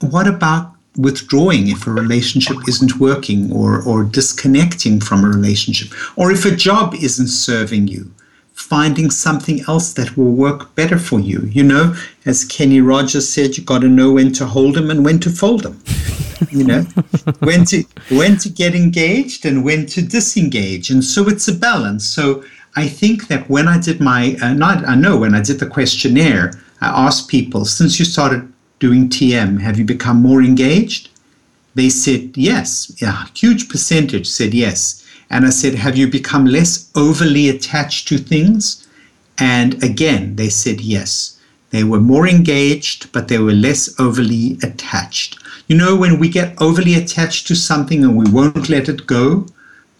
What 0.00 0.26
about 0.26 0.72
withdrawing 0.96 1.68
if 1.68 1.86
a 1.86 1.90
relationship 1.90 2.56
isn't 2.66 2.98
working 2.98 3.52
or, 3.52 3.82
or 3.82 4.04
disconnecting 4.04 5.00
from 5.00 5.24
a 5.24 5.28
relationship? 5.28 5.92
Or 6.16 6.30
if 6.30 6.44
a 6.44 6.56
job 6.56 6.94
isn't 6.94 7.28
serving 7.28 7.88
you? 7.88 8.10
Finding 8.56 9.10
something 9.10 9.60
else 9.68 9.92
that 9.92 10.16
will 10.16 10.32
work 10.32 10.74
better 10.74 10.98
for 10.98 11.20
you. 11.20 11.42
You 11.52 11.62
know, 11.62 11.94
as 12.24 12.44
Kenny 12.44 12.80
Rogers 12.80 13.28
said, 13.28 13.56
you 13.56 13.62
got 13.62 13.82
to 13.82 13.88
know 13.88 14.12
when 14.12 14.32
to 14.32 14.46
hold 14.46 14.74
them 14.74 14.90
and 14.90 15.04
when 15.04 15.20
to 15.20 15.30
fold 15.30 15.62
them. 15.62 15.80
you 16.50 16.64
know, 16.64 16.80
when 17.40 17.64
to 17.66 17.84
when 18.08 18.36
to 18.38 18.48
get 18.48 18.74
engaged 18.74 19.44
and 19.44 19.64
when 19.64 19.86
to 19.86 20.02
disengage, 20.02 20.90
and 20.90 21.04
so 21.04 21.28
it's 21.28 21.48
a 21.48 21.54
balance. 21.54 22.04
So 22.04 22.44
I 22.74 22.88
think 22.88 23.28
that 23.28 23.48
when 23.48 23.68
I 23.68 23.78
did 23.78 24.00
my, 24.00 24.36
uh, 24.42 24.54
not 24.54 24.86
I 24.88 24.94
know 24.94 25.16
when 25.18 25.34
I 25.34 25.42
did 25.42 25.60
the 25.60 25.66
questionnaire, 25.66 26.52
I 26.80 27.06
asked 27.06 27.28
people 27.28 27.64
since 27.64 27.98
you 27.98 28.04
started 28.04 28.52
doing 28.78 29.08
TM, 29.08 29.60
have 29.60 29.78
you 29.78 29.84
become 29.84 30.20
more 30.20 30.42
engaged? 30.42 31.10
They 31.74 31.88
said 31.90 32.36
yes. 32.36 32.92
Yeah, 33.00 33.26
huge 33.34 33.68
percentage 33.68 34.26
said 34.26 34.54
yes. 34.54 35.05
And 35.30 35.44
I 35.44 35.50
said, 35.50 35.74
Have 35.74 35.96
you 35.96 36.08
become 36.08 36.46
less 36.46 36.90
overly 36.94 37.48
attached 37.48 38.08
to 38.08 38.18
things? 38.18 38.86
And 39.38 39.82
again, 39.82 40.36
they 40.36 40.48
said 40.48 40.80
yes. 40.80 41.38
They 41.70 41.84
were 41.84 42.00
more 42.00 42.26
engaged, 42.26 43.12
but 43.12 43.28
they 43.28 43.38
were 43.38 43.52
less 43.52 43.98
overly 43.98 44.58
attached. 44.62 45.38
You 45.66 45.76
know, 45.76 45.96
when 45.96 46.18
we 46.18 46.28
get 46.28 46.60
overly 46.60 46.94
attached 46.94 47.46
to 47.48 47.56
something 47.56 48.04
and 48.04 48.16
we 48.16 48.30
won't 48.30 48.68
let 48.68 48.88
it 48.88 49.06
go, 49.06 49.46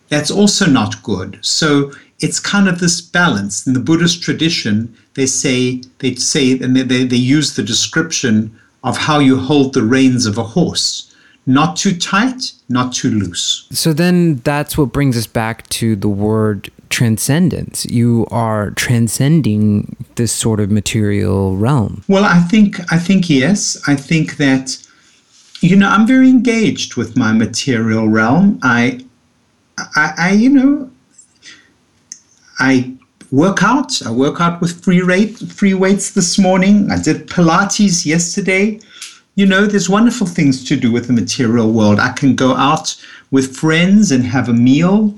that's 0.09 0.31
also 0.31 0.67
not 0.67 1.03
good. 1.03 1.39
So 1.43 1.93
it's 2.21 2.41
kind 2.41 2.69
of 2.69 2.79
this 2.79 3.01
balance. 3.01 3.67
In 3.67 3.73
the 3.73 3.81
Buddhist 3.81 4.23
tradition, 4.23 4.97
they 5.15 5.27
say, 5.27 5.83
they 5.99 6.15
say, 6.15 6.53
and 6.53 6.77
they, 6.77 6.83
they, 6.83 7.05
they 7.05 7.17
use 7.17 7.57
the 7.57 7.63
description 7.63 8.59
of 8.85 8.97
how 8.97 9.19
you 9.19 9.39
hold 9.39 9.75
the 9.75 9.83
reins 9.83 10.25
of 10.25 10.39
a 10.39 10.45
horse 10.45 11.06
not 11.47 11.77
too 11.77 11.97
tight, 11.97 12.53
not 12.69 12.93
too 12.93 13.11
loose. 13.11 13.69
So 13.71 13.93
then 13.93 14.37
that's 14.37 14.77
what 14.77 14.93
brings 14.93 15.17
us 15.17 15.29
back 15.29 15.69
to 15.69 15.95
the 15.95 16.09
word 16.09 16.71
transcendence. 16.89 17.87
You 17.87 18.27
are 18.31 18.71
transcending 18.73 19.97
this 20.17 20.33
sort 20.33 20.61
of 20.61 20.71
material 20.71 21.57
realm. 21.57 22.03
Well, 22.09 22.25
I 22.25 22.41
think 22.41 22.81
I 22.93 22.99
think 22.99 23.31
yes. 23.31 23.81
I 23.87 23.95
think 23.95 24.37
that 24.39 24.83
you 25.61 25.77
know, 25.77 25.89
I'm 25.89 26.07
very 26.07 26.29
engaged 26.29 26.97
with 26.97 27.17
my 27.17 27.33
material 27.33 28.09
realm. 28.09 28.59
I 28.63 29.05
I, 29.79 30.13
I 30.19 30.33
you 30.33 30.51
know 30.51 30.91
I 32.59 32.93
work 33.31 33.63
out. 33.63 34.03
I 34.05 34.11
work 34.11 34.41
out 34.41 34.61
with 34.61 34.83
free 34.83 35.03
rate 35.03 35.39
free 35.39 35.75
weights 35.75 36.13
this 36.13 36.39
morning. 36.39 36.91
I 36.91 37.01
did 37.01 37.29
Pilates 37.29 38.05
yesterday 38.05 38.81
you 39.37 39.45
know, 39.45 39.67
there's 39.67 39.89
wonderful 39.89 40.27
things 40.27 40.65
to 40.65 40.77
do 40.77 40.91
with 40.91 41.07
the 41.07 41.13
material 41.13 41.71
world. 41.71 42.01
I 42.01 42.13
can 42.13 42.35
go 42.35 42.57
out 42.57 42.97
with 43.31 43.55
friends 43.55 44.11
and 44.11 44.25
have 44.25 44.49
a 44.49 44.55
meal, 44.55 45.15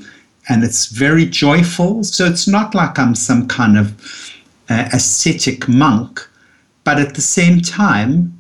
and 0.48 0.64
it's 0.64 0.86
very 0.86 1.24
joyful. 1.24 2.02
So 2.02 2.26
it's 2.26 2.48
not 2.48 2.74
like 2.74 2.98
I'm 2.98 3.14
some 3.14 3.46
kind 3.46 3.78
of 3.78 4.34
uh, 4.68 4.88
ascetic 4.92 5.68
monk, 5.68 6.28
but 6.82 6.98
at 6.98 7.14
the 7.14 7.20
same 7.20 7.60
time, 7.60 8.34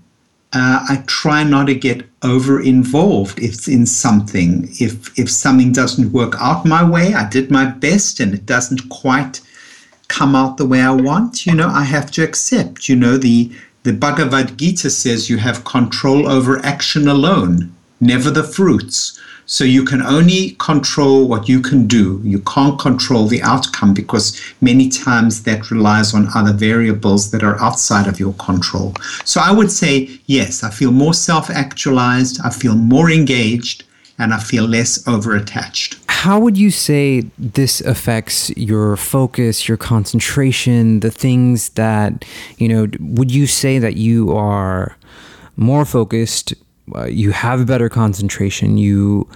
uh, 0.52 0.84
I 0.88 1.04
try 1.06 1.44
not 1.44 1.66
to 1.66 1.74
get 1.74 2.08
over 2.22 2.60
involved 2.60 3.38
if 3.38 3.68
in 3.68 3.86
something. 3.86 4.68
If 4.80 5.16
if 5.16 5.30
something 5.30 5.72
doesn't 5.72 6.12
work 6.12 6.34
out 6.40 6.64
my 6.64 6.82
way, 6.82 7.14
I 7.14 7.28
did 7.28 7.50
my 7.50 7.66
best 7.66 8.18
and 8.18 8.34
it 8.34 8.46
doesn't 8.46 8.88
quite 8.88 9.40
come 10.08 10.34
out 10.34 10.56
the 10.56 10.66
way 10.66 10.80
I 10.80 10.90
want. 10.90 11.46
You 11.46 11.54
know, 11.54 11.68
I 11.68 11.84
have 11.84 12.10
to 12.12 12.24
accept. 12.24 12.88
You 12.88 12.96
know, 12.96 13.16
the 13.18 13.52
the 13.88 13.94
Bhagavad 13.94 14.58
Gita 14.58 14.90
says 14.90 15.30
you 15.30 15.38
have 15.38 15.64
control 15.64 16.28
over 16.28 16.58
action 16.58 17.08
alone, 17.08 17.74
never 18.02 18.30
the 18.30 18.42
fruits. 18.42 19.18
So 19.46 19.64
you 19.64 19.82
can 19.82 20.02
only 20.02 20.56
control 20.58 21.26
what 21.26 21.48
you 21.48 21.62
can 21.62 21.86
do. 21.86 22.20
You 22.22 22.40
can't 22.40 22.78
control 22.78 23.28
the 23.28 23.42
outcome 23.42 23.94
because 23.94 24.38
many 24.60 24.90
times 24.90 25.44
that 25.44 25.70
relies 25.70 26.12
on 26.12 26.28
other 26.34 26.52
variables 26.52 27.30
that 27.30 27.42
are 27.42 27.58
outside 27.62 28.06
of 28.06 28.20
your 28.20 28.34
control. 28.34 28.92
So 29.24 29.40
I 29.40 29.52
would 29.52 29.72
say, 29.72 30.20
yes, 30.26 30.62
I 30.62 30.68
feel 30.68 30.92
more 30.92 31.14
self 31.14 31.48
actualized, 31.48 32.42
I 32.44 32.50
feel 32.50 32.74
more 32.74 33.10
engaged, 33.10 33.84
and 34.18 34.34
I 34.34 34.38
feel 34.38 34.66
less 34.66 35.08
over 35.08 35.34
attached. 35.34 35.96
How 36.18 36.40
would 36.40 36.58
you 36.58 36.72
say 36.72 37.20
this 37.38 37.80
affects 37.82 38.50
your 38.56 38.96
focus, 38.96 39.68
your 39.68 39.76
concentration, 39.76 40.98
the 40.98 41.12
things 41.12 41.68
that, 41.70 42.24
you 42.56 42.66
know, 42.66 42.88
would 42.98 43.30
you 43.30 43.46
say 43.46 43.78
that 43.78 43.96
you 43.96 44.36
are 44.36 44.96
more 45.54 45.84
focused, 45.84 46.54
uh, 46.96 47.04
you 47.04 47.30
have 47.30 47.68
better 47.68 47.88
concentration, 47.88 48.78
you 48.78 49.28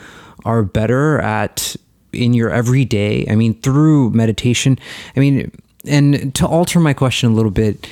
are 0.44 0.64
better 0.64 1.20
at 1.20 1.76
in 2.12 2.34
your 2.34 2.50
everyday, 2.50 3.26
I 3.30 3.36
mean, 3.36 3.54
through 3.60 4.10
meditation? 4.10 4.76
I 5.16 5.20
mean, 5.20 5.52
and 5.86 6.34
to 6.34 6.48
alter 6.48 6.80
my 6.80 6.94
question 6.94 7.30
a 7.30 7.34
little 7.36 7.52
bit, 7.52 7.88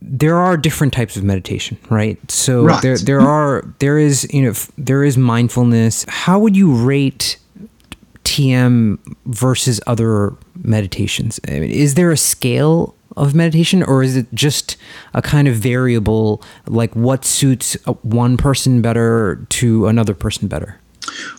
there 0.00 0.36
are 0.36 0.56
different 0.56 0.92
types 0.92 1.16
of 1.16 1.24
meditation, 1.24 1.76
right? 1.90 2.18
So 2.30 2.66
right. 2.66 2.82
there 2.82 2.98
there 2.98 3.20
are 3.20 3.64
there 3.80 3.98
is 3.98 4.32
you 4.32 4.42
know 4.42 4.52
there 4.76 5.02
is 5.02 5.18
mindfulness. 5.18 6.04
How 6.08 6.38
would 6.38 6.56
you 6.56 6.72
rate 6.72 7.36
TM 8.28 8.98
versus 9.24 9.80
other 9.86 10.36
meditations? 10.62 11.40
I 11.48 11.60
mean, 11.60 11.70
is 11.70 11.94
there 11.94 12.10
a 12.10 12.16
scale 12.16 12.94
of 13.16 13.34
meditation 13.34 13.82
or 13.82 14.02
is 14.02 14.16
it 14.16 14.26
just 14.34 14.76
a 15.14 15.22
kind 15.22 15.48
of 15.48 15.54
variable 15.56 16.42
like 16.66 16.94
what 16.94 17.24
suits 17.24 17.74
one 18.02 18.36
person 18.36 18.82
better 18.82 19.46
to 19.48 19.86
another 19.86 20.14
person 20.14 20.46
better? 20.46 20.78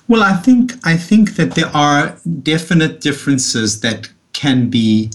Well, 0.07 0.23
I 0.23 0.33
think 0.33 0.73
I 0.83 0.97
think 0.97 1.35
that 1.35 1.53
there 1.53 1.71
are 1.75 2.17
definite 2.41 3.01
differences 3.01 3.81
that 3.81 4.09
can 4.33 4.69
be 4.69 5.11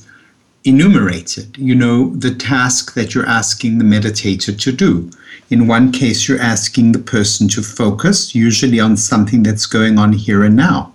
enumerated. 0.62 1.58
You 1.58 1.74
know 1.74 2.14
the 2.14 2.34
task 2.34 2.94
that 2.94 3.14
you're 3.14 3.26
asking 3.26 3.78
the 3.78 3.84
meditator 3.84 4.56
to 4.56 4.72
do. 4.72 5.10
In 5.50 5.66
one 5.66 5.90
case, 5.90 6.28
you're 6.28 6.40
asking 6.40 6.92
the 6.92 7.00
person 7.00 7.48
to 7.48 7.62
focus, 7.62 8.34
usually 8.34 8.80
on 8.80 8.96
something 8.96 9.42
that's 9.42 9.66
going 9.66 9.98
on 9.98 10.12
here 10.12 10.44
and 10.44 10.56
now. 10.56 10.93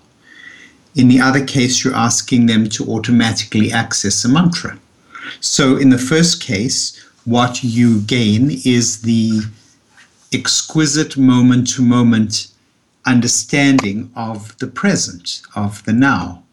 In 0.95 1.08
the 1.08 1.19
other 1.19 1.45
case, 1.45 1.84
you're 1.84 1.95
asking 1.95 2.47
them 2.47 2.67
to 2.69 2.86
automatically 2.91 3.71
access 3.71 4.25
a 4.25 4.30
mantra. 4.30 4.80
So, 5.39 5.78
in 5.78 5.89
the 5.89 5.97
first 5.97 6.41
case, 6.41 6.99
what 7.25 7.63
you 7.63 8.02
gain 8.02 8.49
is 8.65 9.02
the 9.02 9.41
exquisite 10.34 11.17
moment 11.17 11.67
to 11.71 11.82
moment 11.82 12.47
understanding 13.06 14.12
of 14.15 14.58
the 14.60 14.67
present, 14.67 15.41
of 15.56 15.84
the 15.86 15.93
now. 15.93 16.43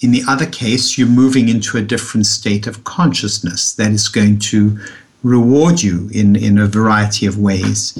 In 0.00 0.10
the 0.10 0.22
other 0.28 0.46
case, 0.46 0.98
you're 0.98 1.08
moving 1.08 1.48
into 1.48 1.78
a 1.78 1.82
different 1.82 2.26
state 2.26 2.66
of 2.66 2.84
consciousness 2.84 3.72
that 3.74 3.90
is 3.90 4.08
going 4.08 4.38
to 4.40 4.78
reward 5.22 5.82
you 5.82 6.10
in, 6.12 6.36
in 6.36 6.58
a 6.58 6.66
variety 6.66 7.26
of 7.26 7.38
ways. 7.38 7.96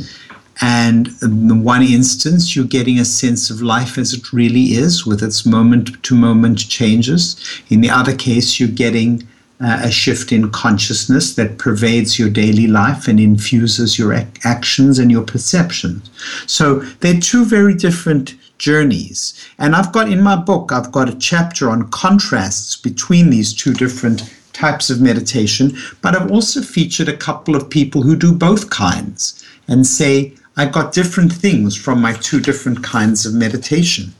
And 0.60 1.10
in 1.22 1.64
one 1.64 1.82
instance, 1.82 2.54
you're 2.54 2.64
getting 2.64 2.98
a 2.98 3.04
sense 3.04 3.50
of 3.50 3.60
life 3.60 3.98
as 3.98 4.12
it 4.12 4.32
really 4.32 4.74
is 4.74 5.04
with 5.04 5.22
its 5.22 5.44
moment 5.44 6.02
to 6.04 6.14
moment 6.14 6.68
changes. 6.68 7.36
In 7.68 7.80
the 7.80 7.90
other 7.90 8.14
case, 8.14 8.60
you're 8.60 8.68
getting 8.68 9.26
uh, 9.60 9.80
a 9.82 9.90
shift 9.90 10.32
in 10.32 10.50
consciousness 10.50 11.34
that 11.34 11.58
pervades 11.58 12.18
your 12.18 12.30
daily 12.30 12.66
life 12.66 13.08
and 13.08 13.18
infuses 13.18 13.98
your 13.98 14.12
ac- 14.12 14.28
actions 14.44 14.98
and 14.98 15.10
your 15.10 15.22
perceptions. 15.22 16.10
So 16.46 16.80
they're 17.00 17.20
two 17.20 17.44
very 17.44 17.74
different 17.74 18.34
journeys. 18.58 19.34
And 19.58 19.74
I've 19.74 19.92
got 19.92 20.08
in 20.08 20.22
my 20.22 20.36
book, 20.36 20.72
I've 20.72 20.92
got 20.92 21.08
a 21.08 21.18
chapter 21.18 21.70
on 21.70 21.90
contrasts 21.90 22.76
between 22.76 23.30
these 23.30 23.52
two 23.52 23.74
different 23.74 24.22
types 24.52 24.88
of 24.88 25.00
meditation, 25.00 25.76
but 26.00 26.14
I've 26.14 26.30
also 26.30 26.62
featured 26.62 27.08
a 27.08 27.16
couple 27.16 27.56
of 27.56 27.68
people 27.68 28.02
who 28.02 28.16
do 28.16 28.32
both 28.32 28.70
kinds 28.70 29.44
and 29.66 29.86
say, 29.86 30.32
I 30.56 30.66
got 30.66 30.92
different 30.92 31.32
things 31.32 31.76
from 31.76 32.00
my 32.00 32.12
two 32.12 32.40
different 32.40 32.82
kinds 32.82 33.26
of 33.26 33.34
meditation. 33.34 34.14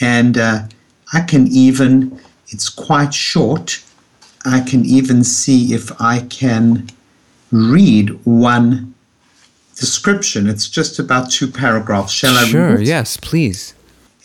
And 0.00 0.38
uh, 0.38 0.62
I 1.12 1.20
can 1.20 1.46
even, 1.48 2.20
it's 2.48 2.68
quite 2.68 3.12
short, 3.12 3.82
I 4.44 4.60
can 4.60 4.84
even 4.84 5.24
see 5.24 5.74
if 5.74 6.00
I 6.00 6.20
can 6.20 6.88
read 7.50 8.10
one 8.24 8.94
description. 9.74 10.48
It's 10.48 10.68
just 10.68 10.98
about 10.98 11.30
two 11.30 11.48
paragraphs. 11.50 12.12
Shall 12.12 12.36
I 12.36 12.44
sure, 12.44 12.80
yes, 12.80 13.16
please. 13.16 13.74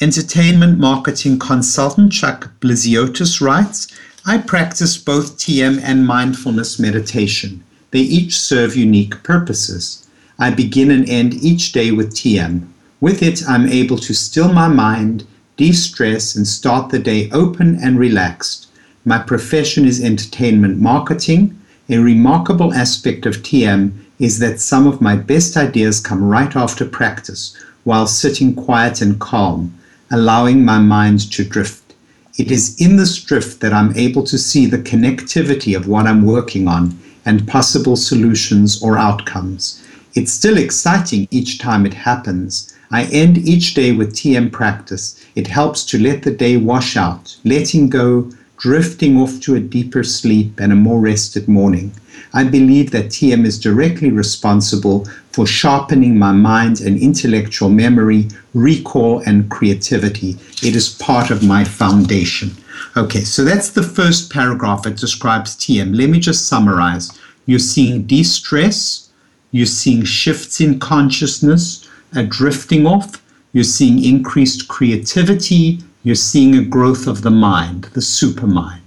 Entertainment 0.02 0.80
marketing 0.80 1.40
consultant 1.40 2.12
Chuck 2.14 2.52
Bliziotis 2.62 3.42
writes 3.42 3.88
I 4.26 4.38
practice 4.38 4.98
both 4.98 5.38
TM 5.38 5.82
and 5.82 6.06
mindfulness 6.06 6.80
meditation. 6.80 7.64
They 7.92 8.00
each 8.00 8.40
serve 8.40 8.76
unique 8.76 9.24
purposes. 9.24 10.08
I 10.42 10.52
begin 10.52 10.90
and 10.90 11.08
end 11.10 11.34
each 11.34 11.74
day 11.74 11.92
with 11.92 12.14
TM. 12.14 12.66
With 13.02 13.22
it, 13.22 13.44
I'm 13.46 13.68
able 13.68 13.98
to 13.98 14.14
still 14.14 14.54
my 14.54 14.70
mind, 14.70 15.28
de 15.58 15.74
stress, 15.74 16.34
and 16.34 16.48
start 16.48 16.92
the 16.92 17.00
day 17.00 17.30
open 17.32 17.78
and 17.84 18.00
relaxed. 18.00 18.68
My 19.04 19.18
profession 19.18 19.84
is 19.86 20.02
entertainment 20.02 20.80
marketing. 20.80 21.60
A 21.90 21.98
remarkable 21.98 22.74
aspect 22.74 23.26
of 23.26 23.44
TM 23.44 23.92
is 24.18 24.40
that 24.40 24.62
some 24.62 24.88
of 24.88 25.02
my 25.02 25.18
best 25.18 25.58
ideas 25.58 26.00
come 26.00 26.24
right 26.24 26.56
after 26.56 26.86
practice 26.86 27.54
while 27.84 28.08
sitting 28.08 28.56
quiet 28.56 29.02
and 29.02 29.20
calm, 29.20 29.74
allowing 30.10 30.64
my 30.64 30.80
mind 30.80 31.30
to 31.32 31.44
drift. 31.44 31.96
It 32.38 32.50
is 32.50 32.80
in 32.80 32.96
this 32.96 33.22
drift 33.22 33.60
that 33.60 33.74
I'm 33.74 33.94
able 33.98 34.24
to 34.24 34.38
see 34.38 34.68
the 34.68 34.78
connectivity 34.78 35.76
of 35.76 35.90
what 35.90 36.08
I'm 36.08 36.26
working 36.26 36.70
on 36.70 36.98
and 37.26 37.46
possible 37.46 37.98
solutions 37.98 38.82
or 38.82 38.98
outcomes. 38.98 39.84
It's 40.16 40.32
still 40.32 40.58
exciting 40.58 41.28
each 41.30 41.60
time 41.60 41.86
it 41.86 41.94
happens. 41.94 42.76
I 42.92 43.04
end 43.06 43.38
each 43.38 43.76
day 43.76 43.92
with 43.92 44.16
TM 44.16 44.52
practice. 44.52 45.24
It 45.36 45.48
helps 45.48 45.86
to 45.86 46.00
let 46.00 46.24
the 46.24 46.32
day 46.32 46.58
wash 46.58 46.98
out, 46.98 47.38
letting 47.46 47.90
go, 47.90 48.32
drifting 48.58 49.18
off 49.18 49.40
to 49.42 49.56
a 49.56 49.60
deeper 49.60 50.04
sleep 50.04 50.60
and 50.60 50.74
a 50.74 50.76
more 50.76 51.00
rested 51.00 51.48
morning. 51.48 51.92
I 52.34 52.44
believe 52.44 52.92
that 52.92 53.06
TM 53.06 53.46
is 53.46 53.60
directly 53.60 54.10
responsible 54.10 55.08
for 55.32 55.46
sharpening 55.46 56.18
my 56.18 56.32
mind 56.32 56.82
and 56.82 56.98
intellectual 56.98 57.70
memory, 57.70 58.28
recall, 58.54 59.20
and 59.26 59.50
creativity. 59.50 60.38
It 60.62 60.76
is 60.76 60.90
part 60.90 61.30
of 61.30 61.44
my 61.44 61.64
foundation. 61.64 62.52
Okay, 62.98 63.22
so 63.22 63.44
that's 63.44 63.70
the 63.70 63.84
first 63.84 64.32
paragraph. 64.32 64.86
It 64.86 64.98
describes 64.98 65.56
TM. 65.56 65.96
Let 65.96 66.10
me 66.10 66.20
just 66.20 66.48
summarize. 66.48 67.18
You're 67.46 67.60
seeing 67.60 68.04
de 68.04 68.24
stress, 68.24 69.09
you're 69.52 69.66
seeing 69.66 70.04
shifts 70.04 70.62
in 70.62 70.80
consciousness, 70.80 71.88
a 72.16 72.24
drifting 72.24 72.86
off, 72.86 73.22
you're 73.54 73.64
seeing 73.64 74.04
increased 74.04 74.68
creativity, 74.68 75.80
you're 76.04 76.16
seeing 76.16 76.56
a 76.56 76.64
growth 76.64 77.08
of 77.08 77.22
the 77.24 77.32
mind, 77.32 77.84
the 77.94 78.00
supermind. 78.00 78.80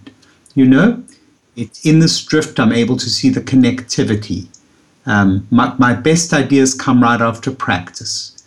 You 0.54 0.66
know, 0.66 1.02
it, 1.56 1.84
in 1.84 1.98
this 1.98 2.22
drift, 2.24 2.58
I'm 2.60 2.72
able 2.72 2.96
to 2.96 3.10
see 3.10 3.28
the 3.28 3.40
connectivity. 3.40 4.46
Um, 5.06 5.46
my, 5.50 5.74
my 5.78 5.94
best 5.94 6.32
ideas 6.32 6.74
come 6.74 7.02
right 7.02 7.20
after 7.20 7.50
practice. 7.50 8.42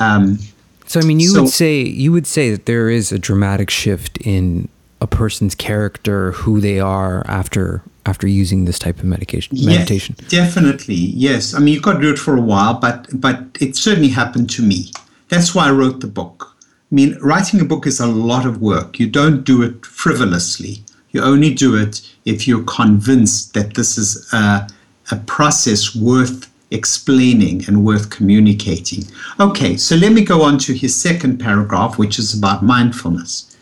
Um, 0.00 0.38
So 0.86 1.00
I 1.00 1.04
mean, 1.04 1.20
you 1.20 1.28
So- 1.28 1.42
would 1.42 1.52
say 1.52 1.82
you 1.82 2.12
would 2.12 2.26
say 2.26 2.50
that 2.50 2.66
there 2.66 2.90
is 2.90 3.12
a 3.12 3.18
dramatic 3.18 3.70
shift 3.70 4.18
in 4.18 4.68
a 5.00 5.06
person's 5.06 5.54
character, 5.54 6.32
who 6.32 6.60
they 6.60 6.80
are 6.80 7.24
after 7.26 7.82
after 8.06 8.26
using 8.26 8.64
this 8.64 8.78
type 8.78 8.98
of 8.98 9.04
medication 9.04 9.56
meditation. 9.64 10.14
Yes, 10.18 10.28
definitely, 10.28 10.94
yes. 10.94 11.54
I 11.54 11.58
mean, 11.58 11.74
you've 11.74 11.82
got 11.82 11.94
to 11.94 12.00
do 12.00 12.12
it 12.12 12.18
for 12.18 12.36
a 12.36 12.40
while, 12.40 12.74
but 12.74 13.08
but 13.12 13.38
it 13.60 13.76
certainly 13.76 14.10
happened 14.10 14.50
to 14.50 14.62
me. 14.62 14.90
That's 15.28 15.54
why 15.54 15.68
I 15.68 15.72
wrote 15.72 16.00
the 16.00 16.06
book. 16.06 16.56
I 16.62 16.94
mean, 16.94 17.18
writing 17.20 17.60
a 17.60 17.64
book 17.64 17.86
is 17.86 18.00
a 18.00 18.06
lot 18.06 18.46
of 18.46 18.60
work. 18.60 19.00
You 19.00 19.08
don't 19.08 19.42
do 19.42 19.62
it 19.62 19.84
frivolously. 19.86 20.84
You 21.10 21.22
only 21.22 21.54
do 21.54 21.76
it 21.76 22.02
if 22.24 22.46
you're 22.46 22.64
convinced 22.64 23.54
that 23.54 23.74
this 23.74 23.96
is 23.96 24.32
a, 24.32 24.68
a 25.10 25.16
process 25.26 25.94
worth 25.94 26.50
explaining 26.70 27.64
and 27.66 27.84
worth 27.84 28.10
communicating. 28.10 29.04
Okay, 29.38 29.76
so 29.76 29.96
let 29.96 30.12
me 30.12 30.24
go 30.24 30.42
on 30.42 30.58
to 30.58 30.74
his 30.74 30.94
second 30.94 31.38
paragraph, 31.38 31.98
which 31.98 32.18
is 32.18 32.36
about 32.36 32.64
mindfulness. 32.64 33.53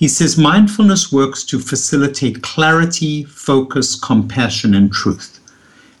He 0.00 0.08
says 0.08 0.38
mindfulness 0.38 1.12
works 1.12 1.44
to 1.44 1.58
facilitate 1.58 2.40
clarity, 2.40 3.24
focus, 3.24 3.94
compassion, 3.94 4.72
and 4.74 4.90
truth. 4.90 5.40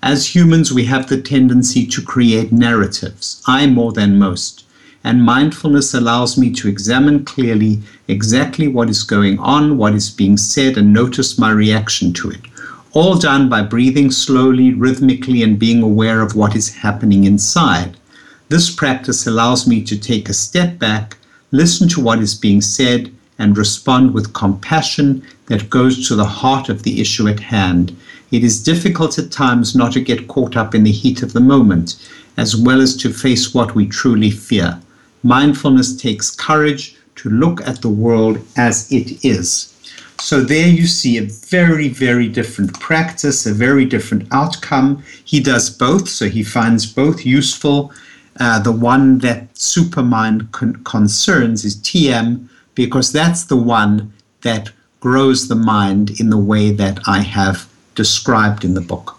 As 0.02 0.34
humans, 0.34 0.72
we 0.72 0.86
have 0.86 1.06
the 1.06 1.20
tendency 1.20 1.86
to 1.88 2.00
create 2.00 2.50
narratives, 2.50 3.42
I 3.46 3.66
more 3.66 3.92
than 3.92 4.18
most. 4.18 4.64
And 5.04 5.22
mindfulness 5.22 5.92
allows 5.92 6.38
me 6.38 6.50
to 6.52 6.66
examine 6.66 7.26
clearly 7.26 7.80
exactly 8.08 8.68
what 8.68 8.88
is 8.88 9.02
going 9.02 9.38
on, 9.38 9.76
what 9.76 9.92
is 9.92 10.08
being 10.08 10.38
said, 10.38 10.78
and 10.78 10.94
notice 10.94 11.38
my 11.38 11.50
reaction 11.50 12.14
to 12.14 12.30
it. 12.30 12.40
All 12.92 13.18
done 13.18 13.50
by 13.50 13.60
breathing 13.60 14.10
slowly, 14.10 14.72
rhythmically, 14.72 15.42
and 15.42 15.58
being 15.58 15.82
aware 15.82 16.22
of 16.22 16.34
what 16.34 16.56
is 16.56 16.76
happening 16.76 17.24
inside. 17.24 17.98
This 18.48 18.74
practice 18.74 19.26
allows 19.26 19.66
me 19.66 19.84
to 19.84 19.98
take 19.98 20.30
a 20.30 20.32
step 20.32 20.78
back, 20.78 21.18
listen 21.50 21.86
to 21.90 22.00
what 22.00 22.20
is 22.20 22.34
being 22.34 22.62
said, 22.62 23.12
and 23.40 23.56
respond 23.56 24.12
with 24.12 24.34
compassion 24.34 25.26
that 25.46 25.70
goes 25.70 26.06
to 26.06 26.14
the 26.14 26.24
heart 26.24 26.68
of 26.68 26.82
the 26.84 27.00
issue 27.00 27.26
at 27.26 27.40
hand. 27.40 27.96
It 28.30 28.44
is 28.44 28.62
difficult 28.62 29.18
at 29.18 29.32
times 29.32 29.74
not 29.74 29.92
to 29.94 30.00
get 30.00 30.28
caught 30.28 30.56
up 30.56 30.74
in 30.74 30.84
the 30.84 30.92
heat 30.92 31.22
of 31.22 31.32
the 31.32 31.40
moment, 31.40 31.96
as 32.36 32.54
well 32.54 32.80
as 32.80 32.94
to 32.98 33.12
face 33.12 33.54
what 33.54 33.74
we 33.74 33.86
truly 33.86 34.30
fear. 34.30 34.78
Mindfulness 35.22 35.96
takes 35.96 36.30
courage 36.30 36.96
to 37.16 37.30
look 37.30 37.66
at 37.66 37.80
the 37.80 37.88
world 37.88 38.38
as 38.56 38.92
it 38.92 39.24
is. 39.24 39.74
So 40.20 40.42
there 40.42 40.68
you 40.68 40.86
see 40.86 41.16
a 41.16 41.22
very, 41.22 41.88
very 41.88 42.28
different 42.28 42.78
practice, 42.78 43.46
a 43.46 43.54
very 43.54 43.86
different 43.86 44.28
outcome. 44.32 45.02
He 45.24 45.40
does 45.40 45.70
both, 45.70 46.10
so 46.10 46.28
he 46.28 46.42
finds 46.42 46.84
both 46.84 47.24
useful. 47.24 47.90
Uh, 48.38 48.58
the 48.58 48.72
one 48.72 49.18
that 49.18 49.54
Supermind 49.54 50.52
con- 50.52 50.84
concerns 50.84 51.64
is 51.64 51.76
TM, 51.76 52.49
because 52.74 53.12
that's 53.12 53.44
the 53.44 53.56
one 53.56 54.12
that 54.42 54.70
grows 55.00 55.48
the 55.48 55.54
mind 55.54 56.20
in 56.20 56.30
the 56.30 56.38
way 56.38 56.70
that 56.72 57.00
I 57.06 57.20
have 57.20 57.68
described 57.94 58.64
in 58.64 58.74
the 58.74 58.80
book. 58.80 59.16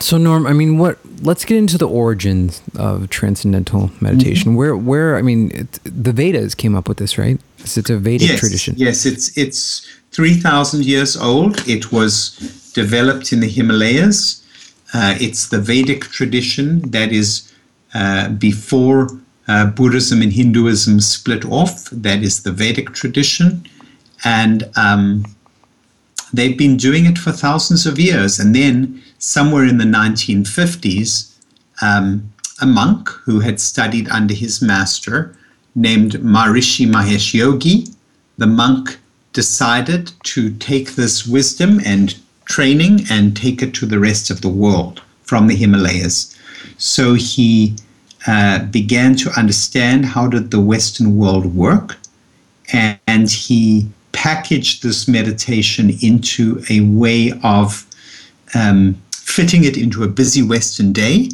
So 0.00 0.18
Norm, 0.18 0.46
I 0.46 0.52
mean, 0.52 0.78
what? 0.78 0.98
Let's 1.22 1.44
get 1.44 1.56
into 1.56 1.78
the 1.78 1.88
origins 1.88 2.62
of 2.76 3.08
transcendental 3.10 3.90
meditation. 4.00 4.50
Mm-hmm. 4.50 4.56
Where, 4.56 4.76
where? 4.76 5.16
I 5.16 5.22
mean, 5.22 5.52
it, 5.54 5.78
the 5.84 6.12
Vedas 6.12 6.54
came 6.54 6.74
up 6.74 6.88
with 6.88 6.98
this, 6.98 7.16
right? 7.16 7.40
It's, 7.58 7.76
it's 7.76 7.90
a 7.90 7.96
Vedic 7.96 8.28
yes, 8.28 8.40
tradition. 8.40 8.74
Yes, 8.76 9.06
it's 9.06 9.36
it's 9.38 9.86
three 10.10 10.34
thousand 10.34 10.84
years 10.84 11.16
old. 11.16 11.66
It 11.68 11.92
was 11.92 12.36
developed 12.74 13.32
in 13.32 13.40
the 13.40 13.48
Himalayas. 13.48 14.42
Uh, 14.92 15.14
it's 15.20 15.48
the 15.48 15.60
Vedic 15.60 16.02
tradition 16.04 16.90
that 16.90 17.12
is 17.12 17.52
uh, 17.94 18.30
before 18.30 19.08
uh, 19.48 19.66
Buddhism 19.66 20.22
and 20.22 20.32
Hinduism 20.32 21.00
split 21.00 21.44
off. 21.44 21.90
That 21.90 22.22
is 22.22 22.42
the 22.42 22.52
Vedic 22.52 22.92
tradition, 22.92 23.66
and 24.24 24.70
um, 24.76 25.24
they've 26.32 26.56
been 26.56 26.76
doing 26.76 27.06
it 27.06 27.18
for 27.18 27.32
thousands 27.32 27.86
of 27.86 27.98
years. 27.98 28.38
And 28.38 28.54
then, 28.54 29.02
somewhere 29.18 29.64
in 29.64 29.78
the 29.78 29.84
1950s, 29.84 31.34
um, 31.82 32.32
a 32.60 32.66
monk 32.66 33.08
who 33.08 33.40
had 33.40 33.60
studied 33.60 34.08
under 34.08 34.34
his 34.34 34.62
master, 34.62 35.36
named 35.74 36.12
Maharishi 36.12 36.86
Mahesh 36.86 37.34
Yogi, 37.34 37.88
the 38.38 38.46
monk 38.46 38.98
decided 39.32 40.12
to 40.22 40.50
take 40.54 40.94
this 40.94 41.26
wisdom 41.26 41.80
and 41.84 42.16
training 42.44 43.00
and 43.10 43.36
take 43.36 43.62
it 43.62 43.74
to 43.74 43.86
the 43.86 43.98
rest 43.98 44.30
of 44.30 44.40
the 44.40 44.48
world 44.48 45.02
from 45.22 45.48
the 45.48 45.56
Himalayas. 45.56 46.36
So 46.78 47.14
he 47.14 47.74
uh, 48.26 48.64
began 48.66 49.14
to 49.16 49.30
understand 49.38 50.04
how 50.04 50.26
did 50.28 50.50
the 50.50 50.60
Western 50.60 51.16
world 51.16 51.54
work, 51.54 51.98
and, 52.72 52.98
and 53.06 53.30
he 53.30 53.88
packaged 54.12 54.82
this 54.82 55.06
meditation 55.06 55.90
into 56.00 56.64
a 56.70 56.80
way 56.80 57.32
of 57.42 57.86
um, 58.54 58.96
fitting 59.12 59.64
it 59.64 59.76
into 59.76 60.02
a 60.04 60.08
busy 60.08 60.42
Western 60.42 60.92
day. 60.92 61.28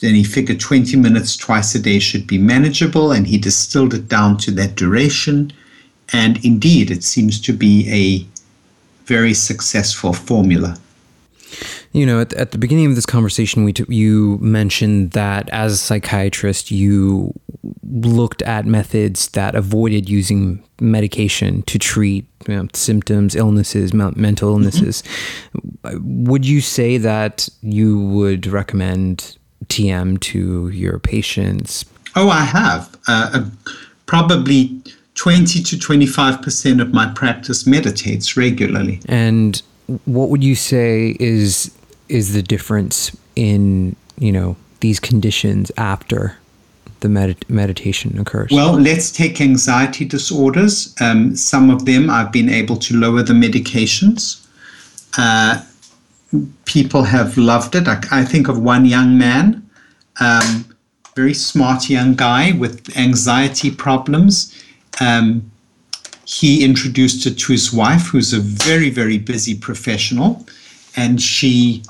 Then 0.00 0.14
he 0.14 0.24
figured 0.24 0.58
20 0.58 0.96
minutes 0.96 1.36
twice 1.36 1.74
a 1.76 1.78
day 1.78 2.00
should 2.00 2.26
be 2.26 2.38
manageable, 2.38 3.12
and 3.12 3.26
he 3.26 3.38
distilled 3.38 3.94
it 3.94 4.08
down 4.08 4.38
to 4.38 4.50
that 4.52 4.74
duration. 4.74 5.52
And 6.12 6.44
indeed, 6.44 6.90
it 6.90 7.04
seems 7.04 7.40
to 7.42 7.52
be 7.52 7.88
a 7.88 8.26
very 9.06 9.34
successful 9.34 10.12
formula. 10.12 10.78
You 11.92 12.06
know, 12.06 12.20
at, 12.20 12.32
at 12.34 12.52
the 12.52 12.58
beginning 12.58 12.86
of 12.86 12.94
this 12.94 13.06
conversation, 13.06 13.64
we 13.64 13.72
t- 13.72 13.84
you 13.88 14.38
mentioned 14.40 15.10
that 15.12 15.48
as 15.50 15.74
a 15.74 15.76
psychiatrist, 15.76 16.70
you 16.70 17.32
looked 17.92 18.40
at 18.42 18.64
methods 18.64 19.28
that 19.28 19.54
avoided 19.54 20.08
using 20.08 20.64
medication 20.80 21.62
to 21.62 21.78
treat 21.78 22.26
you 22.48 22.56
know, 22.56 22.68
symptoms, 22.72 23.36
illnesses, 23.36 23.92
mental 23.92 24.50
illnesses. 24.50 25.02
Mm-hmm. 25.84 26.24
Would 26.24 26.46
you 26.46 26.60
say 26.60 26.96
that 26.98 27.48
you 27.60 28.00
would 28.00 28.46
recommend 28.46 29.36
TM 29.66 30.20
to 30.20 30.68
your 30.70 30.98
patients? 30.98 31.84
Oh, 32.16 32.28
I 32.28 32.44
have. 32.44 32.96
Uh, 33.06 33.30
uh, 33.34 33.50
probably 34.06 34.80
20 35.14 35.62
to 35.62 35.76
25% 35.76 36.80
of 36.80 36.92
my 36.92 37.12
practice 37.14 37.66
meditates 37.66 38.36
regularly. 38.36 39.00
And 39.06 39.60
what 40.04 40.30
would 40.30 40.42
you 40.42 40.54
say 40.54 41.16
is 41.20 41.70
is 42.12 42.34
the 42.34 42.42
difference 42.42 43.16
in, 43.36 43.96
you 44.18 44.30
know, 44.30 44.54
these 44.80 45.00
conditions 45.00 45.72
after 45.78 46.36
the 47.00 47.08
med- 47.08 47.48
meditation 47.48 48.18
occurs? 48.18 48.50
Well, 48.52 48.74
let's 48.74 49.10
take 49.10 49.40
anxiety 49.40 50.04
disorders. 50.04 50.94
Um, 51.00 51.34
some 51.34 51.70
of 51.70 51.86
them 51.86 52.10
I've 52.10 52.30
been 52.30 52.50
able 52.50 52.76
to 52.76 52.96
lower 52.96 53.22
the 53.22 53.32
medications. 53.32 54.46
Uh, 55.16 55.64
people 56.66 57.04
have 57.04 57.38
loved 57.38 57.74
it. 57.74 57.88
I, 57.88 58.00
I, 58.10 58.24
think 58.24 58.48
of 58.48 58.58
one 58.58 58.84
young 58.84 59.18
man, 59.18 59.68
um, 60.20 60.66
very 61.16 61.34
smart 61.34 61.88
young 61.88 62.14
guy 62.14 62.52
with 62.52 62.94
anxiety 62.96 63.70
problems. 63.70 64.62
Um, 65.00 65.50
he 66.24 66.64
introduced 66.64 67.26
it 67.26 67.38
to 67.38 67.52
his 67.52 67.72
wife, 67.72 68.06
who's 68.06 68.32
a 68.32 68.40
very, 68.40 68.90
very 68.90 69.18
busy 69.18 69.54
professional, 69.54 70.46
and 70.96 71.20
she 71.20 71.82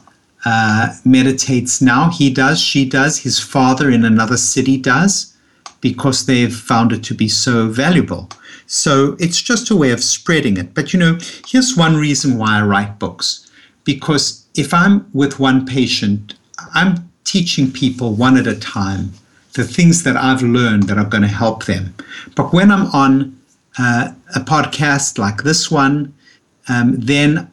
uh, 0.45 0.95
meditates 1.05 1.80
now. 1.80 2.11
He 2.11 2.30
does, 2.30 2.61
she 2.61 2.84
does, 2.84 3.18
his 3.18 3.38
father 3.38 3.90
in 3.90 4.05
another 4.05 4.36
city 4.36 4.76
does, 4.76 5.36
because 5.80 6.26
they've 6.26 6.55
found 6.55 6.93
it 6.93 7.05
to 7.05 7.14
be 7.14 7.28
so 7.28 7.68
valuable. 7.68 8.28
So 8.66 9.16
it's 9.18 9.40
just 9.43 9.70
a 9.70 9.76
way 9.76 9.90
of 9.90 10.03
spreading 10.03 10.57
it. 10.57 10.74
But 10.74 10.93
you 10.93 10.99
know, 10.99 11.18
here's 11.47 11.76
one 11.76 11.97
reason 11.97 12.38
why 12.38 12.59
I 12.59 12.62
write 12.62 12.99
books 12.99 13.51
because 13.84 14.47
if 14.55 14.72
I'm 14.72 15.09
with 15.12 15.38
one 15.38 15.66
patient, 15.66 16.34
I'm 16.74 17.11
teaching 17.24 17.70
people 17.70 18.14
one 18.14 18.36
at 18.36 18.47
a 18.47 18.59
time 18.59 19.12
the 19.55 19.64
things 19.64 20.03
that 20.05 20.16
I've 20.16 20.43
learned 20.43 20.84
that 20.84 20.99
are 20.99 21.05
going 21.05 21.22
to 21.22 21.28
help 21.28 21.64
them. 21.64 21.95
But 22.34 22.53
when 22.53 22.70
I'm 22.70 22.86
on 22.86 23.38
uh, 23.78 24.12
a 24.34 24.40
podcast 24.40 25.18
like 25.18 25.43
this 25.43 25.70
one, 25.70 26.14
um, 26.68 26.97
then 26.99 27.51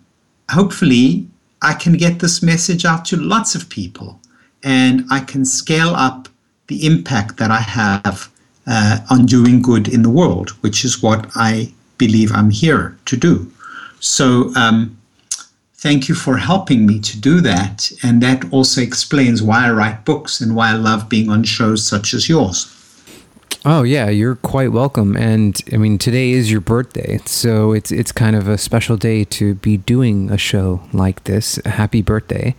hopefully 0.49 1.27
I 1.61 1.73
can 1.73 1.93
get 1.93 2.19
this 2.19 2.41
message 2.41 2.85
out 2.85 3.05
to 3.05 3.17
lots 3.17 3.55
of 3.55 3.69
people 3.69 4.19
and 4.63 5.05
I 5.11 5.19
can 5.19 5.45
scale 5.45 5.89
up 5.89 6.29
the 6.67 6.85
impact 6.85 7.37
that 7.37 7.51
I 7.51 7.59
have 7.59 8.31
uh, 8.67 8.99
on 9.09 9.25
doing 9.25 9.61
good 9.61 9.87
in 9.87 10.03
the 10.03 10.09
world, 10.09 10.51
which 10.61 10.85
is 10.85 11.01
what 11.01 11.27
I 11.35 11.73
believe 11.97 12.31
I'm 12.31 12.51
here 12.51 12.97
to 13.05 13.17
do. 13.17 13.51
So, 13.99 14.53
um, 14.55 14.95
thank 15.75 16.09
you 16.09 16.15
for 16.15 16.37
helping 16.37 16.85
me 16.85 16.99
to 16.99 17.19
do 17.19 17.41
that. 17.41 17.91
And 18.03 18.21
that 18.21 18.51
also 18.51 18.81
explains 18.81 19.41
why 19.41 19.67
I 19.67 19.71
write 19.71 20.05
books 20.05 20.41
and 20.41 20.55
why 20.55 20.71
I 20.71 20.73
love 20.73 21.09
being 21.09 21.29
on 21.29 21.43
shows 21.43 21.85
such 21.85 22.13
as 22.13 22.27
yours. 22.27 22.67
Oh 23.65 23.83
yeah, 23.83 24.09
you're 24.09 24.35
quite 24.35 24.71
welcome. 24.71 25.17
And 25.17 25.59
I 25.73 25.77
mean, 25.77 25.97
today 25.97 26.31
is 26.31 26.49
your 26.49 26.61
birthday, 26.61 27.19
so 27.25 27.73
it's 27.73 27.91
it's 27.91 28.11
kind 28.11 28.35
of 28.35 28.47
a 28.47 28.57
special 28.57 28.95
day 28.95 29.25
to 29.25 29.55
be 29.55 29.77
doing 29.77 30.31
a 30.31 30.37
show 30.37 30.81
like 30.93 31.25
this. 31.25 31.59
Happy 31.65 32.01
birthday! 32.01 32.55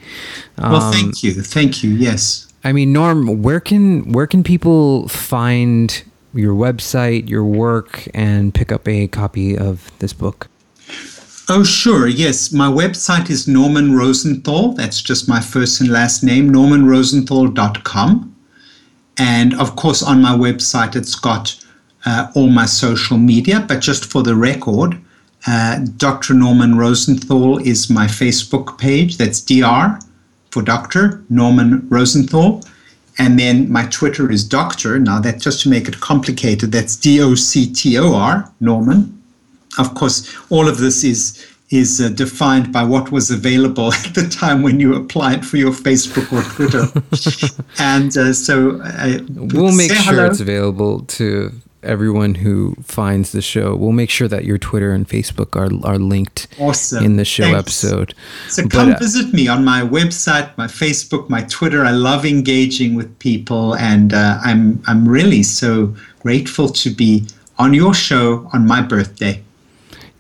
Um, 0.59 0.73
well, 0.73 0.93
thank 0.93 1.23
you, 1.23 1.33
thank 1.43 1.83
you. 1.83 1.91
Yes. 1.91 2.53
I 2.63 2.73
mean, 2.73 2.93
Norm, 2.93 3.43
where 3.43 3.61
can 3.61 4.13
where 4.13 4.27
can 4.27 4.45
people 4.45 5.09
find 5.09 6.03
your 6.35 6.55
website, 6.55 7.29
your 7.29 7.45
work, 7.45 8.07
and 8.13 8.55
pick 8.55 8.71
up 8.71 8.87
a 8.87 9.09
copy 9.09 9.57
of 9.57 9.91
this 10.01 10.13
book? 10.13 10.49
Oh, 11.49 11.65
sure. 11.65 12.07
Yes. 12.07 12.53
My 12.53 12.69
website 12.69 13.29
is 13.29 13.49
Norman 13.49 13.97
Rosenthal. 13.97 14.75
That's 14.75 15.03
just 15.03 15.29
my 15.29 15.41
first 15.41 15.81
and 15.81 15.91
last 15.91 16.23
name, 16.23 16.53
normanrosenthal.com. 16.53 18.37
And 19.21 19.53
of 19.61 19.77
course, 19.77 20.03
on 20.03 20.23
my 20.23 20.35
website, 20.35 20.97
it's 20.97 21.15
got 21.15 21.55
uh, 22.07 22.33
all 22.35 22.49
my 22.49 22.65
social 22.65 23.19
media. 23.19 23.63
But 23.69 23.81
just 23.81 24.07
for 24.07 24.23
the 24.23 24.35
record, 24.35 24.99
uh, 25.47 25.81
Dr. 25.99 26.33
Norman 26.33 26.79
Rosenthal 26.79 27.59
is 27.59 27.91
my 27.91 28.07
Facebook 28.07 28.79
page. 28.79 29.19
That's 29.19 29.43
DR 29.43 30.01
for 30.51 30.63
Dr. 30.63 31.23
Norman 31.29 31.87
Rosenthal. 31.91 32.63
And 33.19 33.39
then 33.39 33.71
my 33.71 33.85
Twitter 33.89 34.33
is 34.33 34.43
Doctor. 34.43 34.99
Now, 34.99 35.21
that 35.21 35.39
just 35.39 35.61
to 35.63 35.69
make 35.69 35.87
it 35.87 36.01
complicated, 36.01 36.73
that's 36.73 36.97
D 36.97 37.21
O 37.21 37.35
C 37.35 37.71
T 37.71 37.99
O 37.99 38.15
R, 38.15 38.51
Norman. 38.61 39.23
Of 39.79 39.95
course, 39.95 40.35
all 40.49 40.67
of 40.67 40.79
this 40.79 41.05
is 41.05 41.47
is 41.71 42.01
uh, 42.01 42.09
defined 42.09 42.73
by 42.73 42.83
what 42.83 43.13
was 43.13 43.31
available 43.31 43.93
at 44.05 44.15
the 44.15 44.29
time 44.29 44.63
when 44.63 44.81
you 44.81 44.95
applied 44.95 45.47
for 45.47 45.57
your 45.57 45.73
Facebook 45.73 46.33
or 46.33 46.43
Twitter. 46.55 46.87
and 47.79 48.17
uh, 48.17 48.33
so 48.33 48.81
uh, 48.83 49.19
we'll 49.31 49.75
make 49.75 49.93
sure 49.93 50.15
hello. 50.15 50.27
it's 50.27 50.41
available 50.41 51.01
to 51.03 51.53
everyone 51.83 52.35
who 52.35 52.75
finds 52.83 53.33
the 53.33 53.41
show. 53.41 53.75
We'll 53.75 53.93
make 53.93 54.11
sure 54.11 54.29
that 54.29 54.45
your 54.45 54.59
Twitter 54.59 54.93
and 54.93 55.09
Facebook 55.09 55.57
are 55.57 55.71
are 55.89 55.99
linked 55.99 56.49
awesome. 56.59 57.05
in 57.05 57.17
the 57.17 57.25
show 57.25 57.45
Thanks. 57.45 57.59
episode. 57.59 58.15
So 58.49 58.65
but, 58.65 58.73
come 58.73 58.93
uh, 58.93 58.99
visit 58.99 59.33
me 59.33 59.49
on 59.49 59.65
my 59.65 59.83
website, 59.83 60.57
my 60.59 60.67
Facebook, 60.67 61.29
my 61.31 61.43
Twitter. 61.43 61.85
I 61.85 61.93
love 61.93 62.27
engaging 62.27 62.97
with 62.97 63.17
people, 63.21 63.77
and 63.77 64.13
uh, 64.13 64.41
I'm 64.43 64.83
I'm 64.87 65.09
really 65.09 65.45
so 65.45 65.95
grateful 66.19 66.69
to 66.69 66.91
be 66.91 67.27
on 67.59 67.75
your 67.75 67.95
show 67.95 68.49
on 68.53 68.67
my 68.67 68.83
birthday 68.83 69.43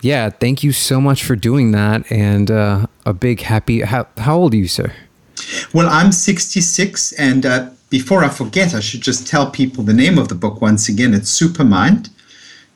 yeah, 0.02 0.30
thank 0.30 0.62
you 0.62 0.72
so 0.72 1.00
much 1.00 1.24
for 1.24 1.36
doing 1.36 1.72
that. 1.72 2.10
And 2.10 2.50
uh, 2.50 2.86
a 3.04 3.12
big 3.12 3.42
happy. 3.42 3.80
How, 3.80 4.06
how 4.18 4.36
old 4.36 4.54
are 4.54 4.56
you, 4.56 4.68
sir? 4.68 4.92
Well, 5.72 5.88
I'm 5.88 6.12
66. 6.12 7.12
And 7.12 7.44
uh, 7.44 7.70
before 7.90 8.24
I 8.24 8.28
forget, 8.28 8.74
I 8.74 8.80
should 8.80 9.02
just 9.02 9.26
tell 9.26 9.50
people 9.50 9.84
the 9.84 9.92
name 9.92 10.18
of 10.18 10.28
the 10.28 10.34
book 10.34 10.60
once 10.60 10.88
again. 10.88 11.14
It's 11.14 11.38
Supermind 11.38 12.10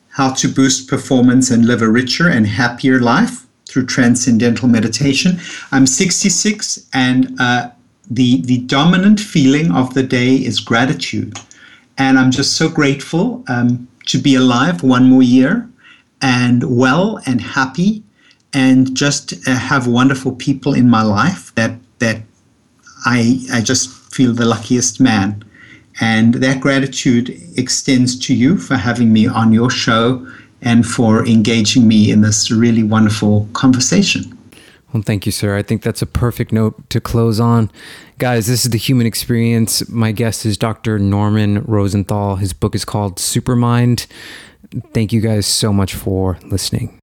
How 0.09 0.33
to 0.33 0.47
Boost 0.47 0.87
Performance 0.87 1.49
and 1.49 1.65
Live 1.65 1.81
a 1.81 1.89
Richer 1.89 2.29
and 2.29 2.45
Happier 2.45 2.99
Life 2.99 3.45
Through 3.67 3.87
Transcendental 3.87 4.67
Meditation. 4.67 5.39
I'm 5.71 5.87
66, 5.87 6.87
and 6.93 7.35
uh, 7.39 7.71
the, 8.09 8.41
the 8.41 8.59
dominant 8.59 9.19
feeling 9.19 9.71
of 9.71 9.93
the 9.93 10.03
day 10.03 10.35
is 10.35 10.59
gratitude. 10.59 11.39
And 11.97 12.19
I'm 12.19 12.29
just 12.29 12.57
so 12.57 12.69
grateful 12.69 13.43
um, 13.47 13.87
to 14.07 14.17
be 14.17 14.35
alive 14.35 14.83
one 14.83 15.05
more 15.05 15.23
year 15.23 15.67
and 16.21 16.77
well 16.77 17.21
and 17.25 17.41
happy 17.41 18.03
and 18.53 18.95
just 18.95 19.33
uh, 19.47 19.55
have 19.55 19.87
wonderful 19.87 20.33
people 20.33 20.73
in 20.73 20.89
my 20.89 21.01
life 21.01 21.53
that 21.55 21.73
that 21.99 22.21
I 23.05 23.41
I 23.51 23.61
just 23.61 23.89
feel 24.13 24.33
the 24.33 24.45
luckiest 24.45 24.99
man. 24.99 25.43
And 26.01 26.35
that 26.35 26.59
gratitude 26.59 27.29
extends 27.57 28.19
to 28.19 28.33
you 28.33 28.57
for 28.57 28.75
having 28.75 29.13
me 29.13 29.27
on 29.27 29.53
your 29.53 29.69
show 29.69 30.27
and 30.61 30.85
for 30.85 31.25
engaging 31.25 31.87
me 31.87 32.11
in 32.11 32.21
this 32.21 32.51
really 32.51 32.83
wonderful 32.83 33.47
conversation. 33.53 34.37
Well, 34.91 35.03
thank 35.03 35.25
you, 35.25 35.31
sir. 35.31 35.57
I 35.57 35.61
think 35.61 35.83
that's 35.83 36.01
a 36.01 36.05
perfect 36.05 36.51
note 36.51 36.89
to 36.89 37.01
close 37.01 37.39
on. 37.39 37.69
Guys, 38.17 38.47
this 38.47 38.63
is 38.63 38.71
the 38.71 38.77
human 38.77 39.05
experience. 39.05 39.87
My 39.89 40.13
guest 40.13 40.45
is 40.45 40.57
Dr. 40.57 40.97
Norman 40.99 41.63
Rosenthal. 41.63 42.37
His 42.37 42.53
book 42.53 42.73
is 42.75 42.85
called 42.85 43.17
Supermind. 43.17 44.07
Thank 44.93 45.13
you 45.13 45.21
guys 45.21 45.45
so 45.45 45.71
much 45.73 45.93
for 45.93 46.37
listening. 46.43 46.99